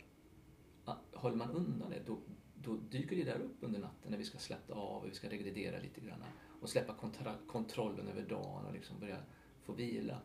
[1.13, 2.19] håller man undan det då,
[2.55, 5.30] då dyker det där upp under natten när vi ska släppa av och vi ska
[5.30, 6.24] regredera lite grann
[6.61, 9.17] och släppa kontra- kontrollen över dagen och liksom börja
[9.63, 10.22] få vila.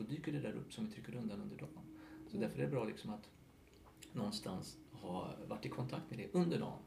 [0.00, 1.84] Då dyker det där upp som vi trycker undan under dagen.
[2.30, 3.28] Så därför är det bra liksom att
[4.12, 6.78] någonstans ha varit i kontakt med det under dagen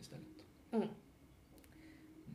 [0.00, 0.26] istället.
[0.72, 0.88] Mm.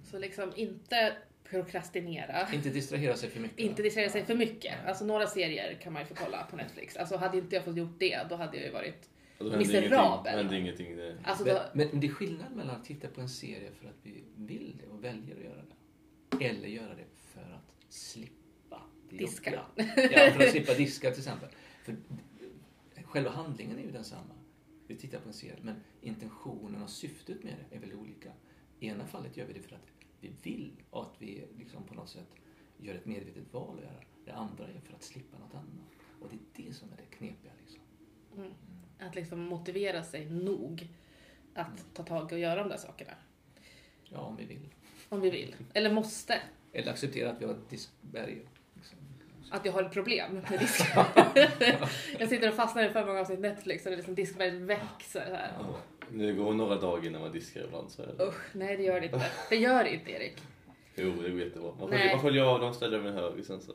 [0.04, 2.54] Så liksom inte prokrastinera.
[2.54, 3.60] Inte distrahera sig för mycket.
[3.60, 4.74] Inte distrahera sig för mycket.
[4.88, 6.98] Alltså några serier kan man ju få kolla på Netflix.
[6.98, 9.10] Alltså hade inte jag fått gjort det, då hade jag ju varit...
[9.40, 9.60] Ingenting.
[9.60, 10.38] Miserabel.
[10.38, 10.96] händer ingenting.
[10.96, 13.72] Det, Alltså men, då, men, men det är skillnad mellan att titta på en serie
[13.72, 16.46] för att vi vill det och väljer att göra det.
[16.46, 18.45] Eller göra det för att slippa
[19.18, 19.52] Diska.
[19.52, 20.12] jobbiga.
[20.12, 21.50] Ja, för att slippa diska till exempel.
[21.84, 21.96] För
[23.04, 24.36] själva handlingen är ju densamma.
[24.88, 28.32] Vi tittar på en serie, men intentionen och syftet med det är väldigt olika.
[28.80, 29.88] I ena fallet gör vi det för att
[30.20, 32.36] vi vill och att vi liksom på något sätt
[32.78, 34.04] gör ett medvetet val att göra.
[34.26, 35.92] Det andra är för att slippa något annat.
[36.22, 37.52] Och det är det som är det knepiga.
[37.62, 37.82] Liksom.
[38.38, 38.54] mm,
[39.00, 40.88] att liksom motivera sig nog
[41.54, 43.14] att ta tag och göra de där sakerna.
[44.04, 44.70] Ja, om vi vill.
[45.10, 45.56] Om vi vill.
[45.74, 46.42] Eller måste.
[46.74, 48.42] Eller acceptera att vi har ett diskberg.
[49.56, 50.82] Att jag har ett problem med disk.
[52.20, 55.26] jag sitter och fastnar i för många avsnitt Netflix och det är liksom diskberget växer.
[55.26, 55.52] Så här.
[55.60, 55.78] ja.
[56.10, 57.92] Det går några dagar innan man diskar ibland.
[57.92, 58.24] Så det.
[58.24, 59.26] Usch, nej det gör det inte.
[59.50, 60.42] Det gör det inte Erik.
[60.96, 61.72] Jo, det går jättebra.
[61.80, 63.72] Man sköljer, man sköljer av dem, ställer dem i en hög sen så.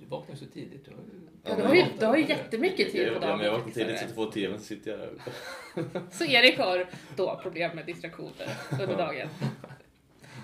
[0.00, 0.84] Du vaknar så tidigt.
[0.84, 1.04] Du har ju...
[1.44, 3.36] Ja, Ja, du har ju, du har ju jättemycket tid på Ja, dagen.
[3.36, 5.10] men jag vaknar tidigt, sätter på tvn, så sitter jag där.
[6.10, 6.86] Så Erik har
[7.16, 8.48] då problem med distraktioner
[8.80, 9.28] under dagen.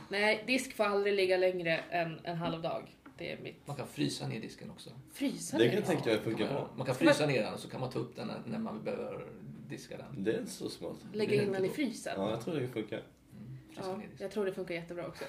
[0.09, 2.83] Nej, disk får aldrig ligga längre än en halv dag.
[3.19, 3.67] Det är mitt...
[3.67, 4.91] Man kan frysa ner disken också.
[5.13, 6.71] Frysa Det ner kan jag tänka mig funkar man, bra.
[6.77, 9.27] man kan frysa ner den och så kan man ta upp den när, man behöver
[9.69, 10.25] diska den.
[10.25, 10.97] Det är så smart.
[11.13, 12.13] Lägga in den i frysen.
[12.17, 12.97] Ja, jag tror det funkar.
[12.99, 15.25] Mm, Ja, jag tror det funkar jättebra också.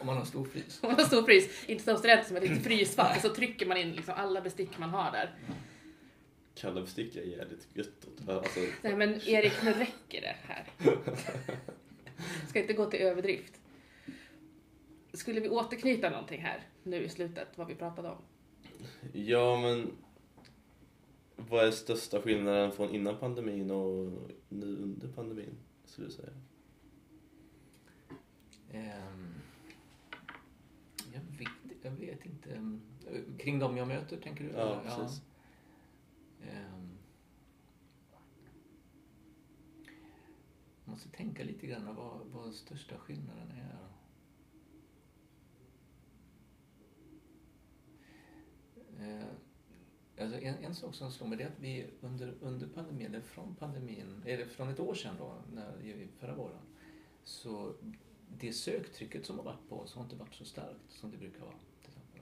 [0.00, 0.78] Om man har stor frys.
[0.82, 3.66] Om man har stor frys, inte som student som ett litet frysfack, och så trycker
[3.66, 5.34] man in liksom alla bestick man har där.
[6.54, 8.06] Kalla bestick är jävligt gött.
[8.28, 10.66] Alltså, Nej men Erik, nu räcker det här.
[12.48, 13.52] Ska inte gå till överdrift.
[15.12, 18.18] Skulle vi återknyta någonting här nu i slutet, vad vi pratade om?
[19.12, 19.90] ja, men
[21.36, 24.12] vad är största skillnaden från innan pandemin och
[24.48, 26.32] nu under pandemin, skulle du säga?
[28.72, 29.34] Ehm,
[31.12, 32.78] jag, vet, jag vet inte.
[33.38, 34.50] Kring dem jag möter, tänker du?
[34.50, 34.82] Ja, Eller?
[34.82, 35.22] precis.
[36.42, 36.98] Ehm,
[40.84, 43.78] jag måste tänka lite grann vad, vad största skillnaden är.
[48.76, 52.66] Eh, Eh, alltså en, en sak som slår mig det är att vi under, under
[52.66, 56.62] pandemin, eller från pandemin, eller från ett år sedan då, när, förra våren,
[57.24, 57.74] så
[58.38, 61.40] det söktrycket som har varit på oss har inte varit så starkt som det brukar
[61.40, 61.58] vara.
[61.80, 62.20] Till exempel.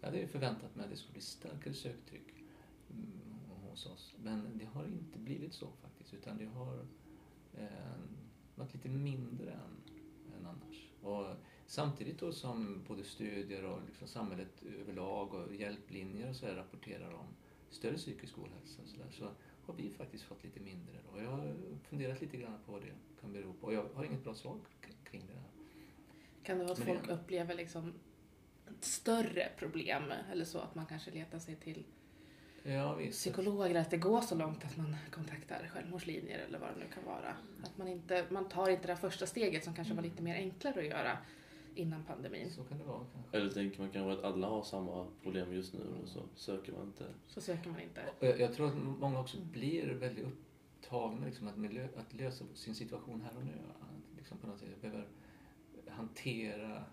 [0.00, 2.44] Jag hade ju förväntat mig att det skulle bli starkare söktryck
[2.90, 3.38] mm,
[3.70, 6.86] hos oss, men det har inte blivit så faktiskt, utan det har
[7.54, 7.66] eh,
[8.54, 9.76] varit lite mindre än,
[10.38, 10.90] än annars.
[11.02, 11.26] Och
[11.70, 17.14] samtidigt då som både studier och liksom samhället överlag och hjälplinjer och så här rapporterar
[17.14, 17.26] om
[17.70, 19.24] större psykisk ohälsa så, där, så
[19.66, 20.94] har vi faktiskt fått lite mindre.
[21.12, 21.22] Då.
[21.22, 21.54] Jag har
[21.88, 23.66] funderat lite grann på vad det kan bero på.
[23.66, 24.56] Och jag har inget bra svar
[25.04, 25.42] kring det där.
[26.42, 27.92] Kan det vara att Men folk det- upplever liksom
[28.68, 30.02] ett större problem
[30.32, 31.84] eller så att man kanske letar sig till
[32.62, 36.86] Ja, psykologer, att det går så långt att man kontaktar självmordslinjer eller vad det nu
[36.94, 37.34] kan vara.
[37.62, 40.34] Att man, inte, man tar inte det här första steget som kanske var lite mer
[40.34, 41.18] enklare att göra
[41.80, 42.50] innan pandemin.
[42.50, 43.36] Så kan det vara kanske.
[43.36, 46.82] Eller tänker man kanske att alla har samma problem just nu och så söker man
[46.86, 47.06] inte.
[47.26, 48.02] Så söker man inte.
[48.20, 52.44] Jag, jag tror att många också blir väldigt upptagna liksom, att, med lö, att lösa
[52.54, 53.52] sin situation här och nu.
[53.80, 55.08] Att liksom på något sätt behöver
[55.88, 56.84] hantera,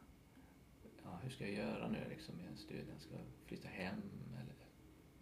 [1.03, 2.99] ja, hur ska jag göra nu liksom, med studien?
[2.99, 4.01] Ska jag flytta hem
[4.33, 4.53] eller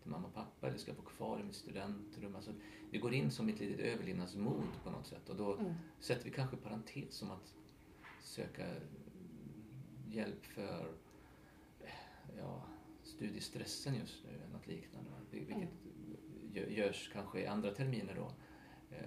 [0.01, 2.35] till mamma och pappa eller ska jag bo kvar i mitt studentrum?
[2.35, 2.51] Alltså,
[2.91, 5.73] det går in som ett litet överlevnadsmod på något sätt och då Mm.
[5.99, 7.55] sätter vi kanske parentes som att
[8.21, 8.65] söka
[10.15, 10.91] hjälp för
[12.37, 12.63] ja,
[13.03, 15.09] studiestressen just nu, eller något liknande.
[15.31, 15.69] Vil- Vilket
[16.53, 18.31] gö- görs kanske i andra terminer då,
[18.95, 19.05] eh,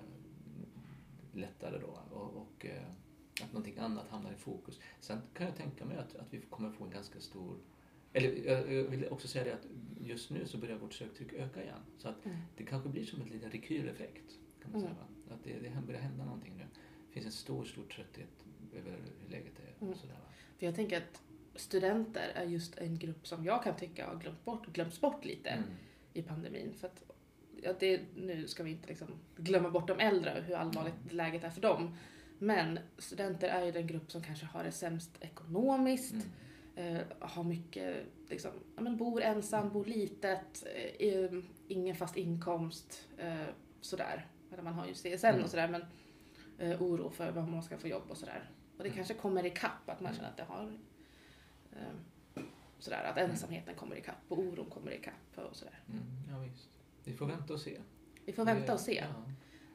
[1.32, 1.98] lättare då.
[2.16, 2.82] Och, och eh,
[3.42, 4.80] att någonting annat hamnar i fokus.
[5.00, 7.59] Sen kan jag tänka mig att, att vi kommer få en ganska stor
[8.12, 9.66] eller jag vill också säga det att
[10.00, 11.80] just nu så börjar vårt söktryck öka igen.
[11.98, 12.38] Så att Mm.
[12.56, 14.38] det kanske blir som en liten rekyleffekt.
[14.62, 14.94] Kan man Mm.
[14.94, 15.34] säga, va?
[15.34, 16.64] Att det, det börjar hända någonting nu.
[17.06, 18.44] Det finns en stor, stor trötthet
[18.74, 18.90] över
[19.22, 19.74] hur läget är.
[19.80, 19.92] Mm.
[19.92, 20.28] Och sådär, va?
[20.59, 21.22] För jag tänker att
[21.54, 25.50] studenter är just en grupp som jag kan tycka har glömt bort, glömts bort lite
[25.50, 25.64] Mm.
[26.12, 26.74] i pandemin.
[26.80, 27.02] För att,
[27.62, 31.44] ja, det, nu ska vi inte liksom glömma bort de äldre och hur allvarligt läget
[31.44, 31.96] är för dem.
[32.38, 36.14] Men studenter är ju den grupp som kanske har det sämst ekonomiskt,
[36.76, 36.96] Mm.
[36.96, 40.66] eh, har mycket, liksom, ja, men bor ensam, bor litet,
[40.98, 41.30] eh,
[41.68, 43.42] ingen fast inkomst, eh,
[43.80, 44.26] sådär.
[44.52, 45.44] Eller man har ju CSN Mm.
[45.44, 45.84] och sådär men
[46.59, 48.50] eh, oro för vad man ska få jobb och sådär.
[48.79, 48.97] Och det Mm.
[48.97, 50.72] kanske kommer ikapp, att man känner att det har
[51.72, 52.43] eh,
[52.79, 55.14] sådär, att ensamheten kommer ikapp och oron kommer ikapp
[55.51, 55.79] och sådär.
[55.89, 56.03] Mm.
[56.31, 56.68] Ja, visst.
[57.05, 57.79] Vi får vänta och se.
[58.24, 58.95] Vi får vänta och se.
[58.95, 59.22] Ja.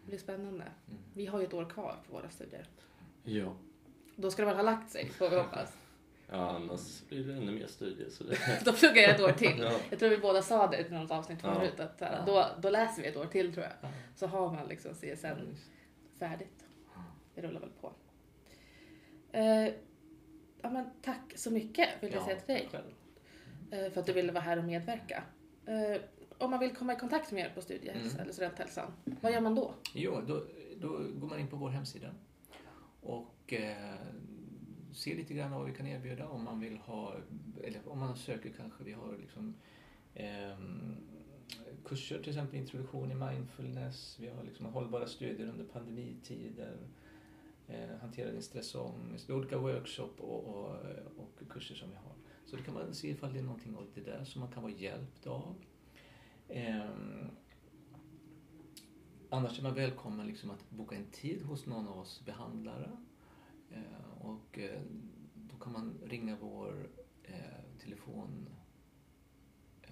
[0.02, 0.64] Det blir spännande.
[0.88, 1.02] Mm.
[1.14, 2.68] Vi har ju ett år kvar på våra studier.
[3.24, 3.54] Ja.
[4.16, 5.78] Då ska det väl ha lagt sig, får vi hoppas.
[6.30, 8.10] Ja, annars blir det ännu mer studier.
[8.10, 8.38] Så det...
[8.66, 9.60] Då pluggar jag ett år till.
[9.60, 9.80] ja.
[9.90, 11.54] Jag tror vi båda sa det i något avsnitt Ja.
[11.56, 12.34] förut, att här, Ja.
[12.34, 13.74] då, då läser vi ett år till tror jag.
[13.82, 13.90] Ja.
[14.16, 15.56] Så har man liksom CSN
[16.20, 16.66] färdigt.
[17.36, 17.94] Det rullar väl på.
[19.34, 19.74] Eh,
[20.62, 22.70] ja, men tack så mycket vill jag Ja, säga till dig
[23.72, 25.24] eh, för att du ville vara här och medverka.
[25.66, 26.02] Eh,
[26.38, 28.22] om man vill komma i kontakt med er på Studiehälsa Mm.
[28.22, 29.74] eller Studenthälsan, vad gör man då?
[29.94, 30.44] Jo, då,
[30.78, 32.14] då går man in på vår hemsida
[33.02, 33.96] och eh,
[34.94, 37.16] ser lite grann vad vi kan erbjuda om man vill ha,
[37.64, 39.56] eller om man söker kanske, vi har liksom
[40.16, 40.96] ehm,
[41.86, 46.78] kurser, till exempel introduktion i mindfulness, vi har liksom hållbara studier under pandemitider,
[48.02, 50.76] hantera din stress och ångest, vi har olika workshop och, och,
[51.18, 52.16] och kurser som vi har.
[52.46, 54.64] Så det kan man se ifall det är någonting av det där som man kan
[54.64, 55.56] vara hjälpt av.
[56.50, 57.28] Ehm,
[59.34, 62.92] Annars är man välkommen liksom att boka en tid hos någon av oss behandlare.
[63.72, 64.82] Eh, och eh,
[65.34, 66.90] då kan man ringa vår
[67.24, 68.50] eh, telefon...
[69.82, 69.90] Eh,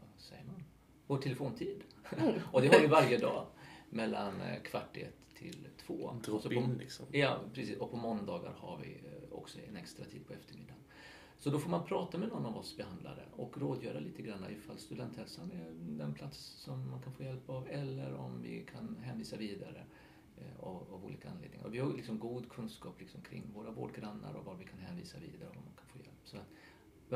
[0.00, 0.64] vad säger man?
[1.06, 1.82] Vår telefontid.
[2.18, 2.34] Mm.
[2.52, 3.46] och det har vi varje dag
[3.94, 5.94] mellan eh, kvart ett till två.
[5.94, 7.06] Och så Drop på- in liksom.
[7.12, 7.78] Ja, precis.
[7.78, 10.78] Och på måndagar har vi eh, också en extra tid på eftermiddagen.
[11.38, 14.78] Så då får man prata med någon av oss behandlare och rådgöra lite grann ifall
[14.78, 19.36] studenthälsan är den plats som man kan få hjälp av eller om vi kan hänvisa
[19.36, 19.84] vidare
[20.36, 21.64] eh, av, av olika anledningar.
[21.66, 25.18] Och vi har liksom god kunskap liksom kring våra vårdgrannar och var vi kan hänvisa
[25.18, 26.20] vidare om man kan få hjälp.
[26.24, 26.36] Så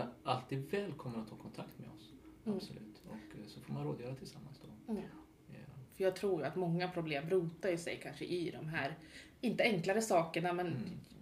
[0.01, 2.13] att alltid välkommen att ta kontakt med oss.
[2.45, 2.57] Mm.
[2.57, 3.03] Absolut.
[3.09, 4.93] Och eh, så får man rådgöra tillsammans då.
[4.93, 5.05] Mm.
[5.99, 8.99] För jag tror att många problem rotar ju sig kanske i de här,
[9.41, 10.79] inte enklare sakerna, men Mm.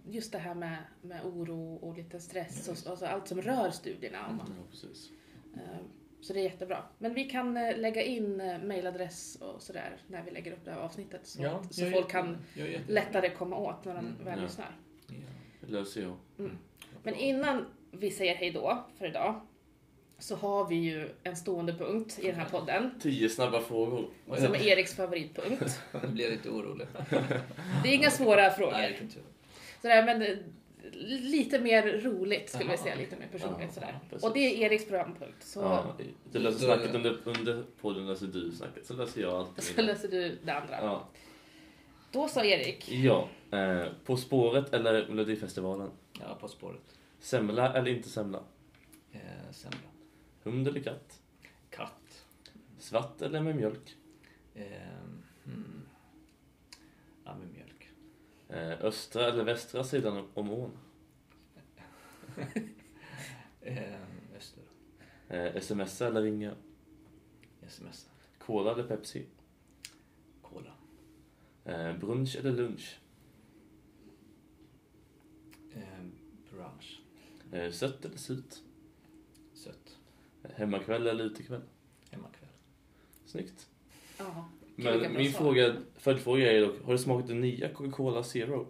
[0.09, 3.69] just det här med, med oro och lite stress och, och så, allt som rör
[3.71, 4.27] studierna.
[4.29, 4.53] Om man,
[5.53, 5.77] Ja, eh,
[6.21, 6.83] så det är jättebra.
[6.97, 10.71] Men vi kan eh, lägga in eh, mailadress och sådär när vi lägger upp det
[10.71, 12.37] här avsnittet så, Ja, att, så folk jätte- kan
[12.87, 14.43] lättare komma åt när de Mm, väl ja.
[14.43, 14.75] lyssnar.
[15.07, 15.15] Ja.
[15.61, 16.15] Det löser jag.
[16.39, 16.57] Mm.
[16.93, 19.41] Vad Men innan vi säger hej då för idag
[20.19, 24.05] så har vi ju en stående punkt i den här podden Tio snabba frågor.
[24.35, 25.81] som är Eriks favoritpunkt.
[26.03, 26.87] Nu blir jag lite orolig.
[27.83, 28.77] Det är inga svåra Nej, frågor.
[28.77, 29.25] det inte jag.
[29.81, 30.37] Sådär, men eh,
[31.07, 33.99] lite mer roligt skulle vi säga, lite mer personligt sådär.
[34.09, 34.27] precis.
[34.27, 35.43] Och det är Eriks programpunkt.
[35.43, 35.95] Så, Ja,
[36.31, 40.07] det löser snacket under, under podden löser du snacket, så löser jag alltid så löser
[40.07, 40.75] du det andra.
[40.81, 41.07] Ja.
[42.11, 43.27] Då sa Erik, ja.
[43.51, 45.89] Eh, på spåret eller Melodifestivalen?
[46.19, 46.81] Ja, På spåret.
[47.19, 48.39] Semla eller inte semla?
[49.11, 49.19] Eh,
[49.51, 49.77] semla.
[50.47, 51.21] Hund eller katt?
[51.69, 52.25] Katt.
[52.77, 53.97] Svart eller med mjölk?
[54.53, 54.63] Eh,
[55.43, 55.81] hmm.
[57.25, 57.89] Ja, med mjölk.
[58.49, 60.77] Eh, östra eller västra sidan om ån?
[63.61, 64.01] Eh,
[64.37, 64.63] öster.
[65.27, 66.55] Eh, smsa eller ringa?
[67.61, 68.09] Sms.
[68.37, 69.25] Cola eller Pepsi?
[70.41, 70.73] Cola.
[71.65, 72.99] Eh, brunch eller lunch?
[77.51, 78.61] Eh, Sött eller surt?
[80.55, 81.61] Hemmakväll eller utekväll?
[82.11, 82.49] Hemmakväll.
[83.25, 83.67] Snyggt.
[84.17, 84.49] Ja.
[84.75, 88.67] Men min fråga, följdfråga är dock, har du smakat den nya Coca-Cola Zero?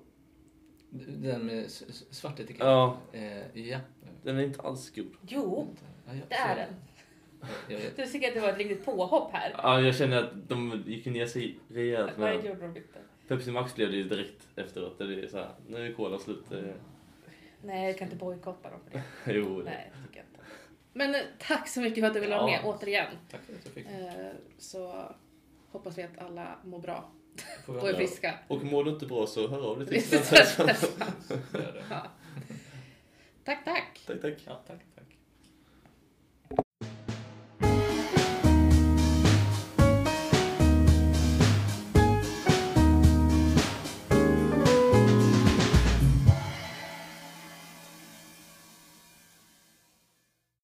[1.07, 1.71] Den med
[2.11, 2.59] svart etikett?
[2.59, 2.97] Ja.
[3.13, 3.80] Eh, ja.
[4.23, 5.11] Den är inte alls god.
[5.28, 5.67] Jo,
[6.07, 6.73] Ja, ja, det är den.
[7.69, 7.82] Jag.
[7.95, 9.55] Du tycker att det var ett riktigt påhopp här.
[9.57, 12.99] Ja, jag känner att de gick ner sig rejält med gjorde de inte?
[13.28, 14.97] Pepsi Max blev det ju direkt efteråt.
[14.97, 16.51] Det är så här, nu är cola slut.
[16.51, 16.59] Eh,
[17.63, 19.03] Nej, jag kan inte bojkotta dem för det.
[19.34, 20.37] Jo, Nej, det tycker jag inte.
[20.98, 23.08] Men eh, tack så mycket för att du ville vara med återigen.
[23.32, 25.06] Tack för att jag fick Eh, Så
[25.72, 27.12] hoppas vi att alla mår bra
[27.68, 28.34] och är friska.
[28.48, 30.20] Och mår du inte bra så hör av dig till.
[31.89, 32.06] Ja.
[33.43, 34.02] Tack, tack.
[34.08, 34.34] Tack, tack.
[34.45, 34.80] Ja, tack.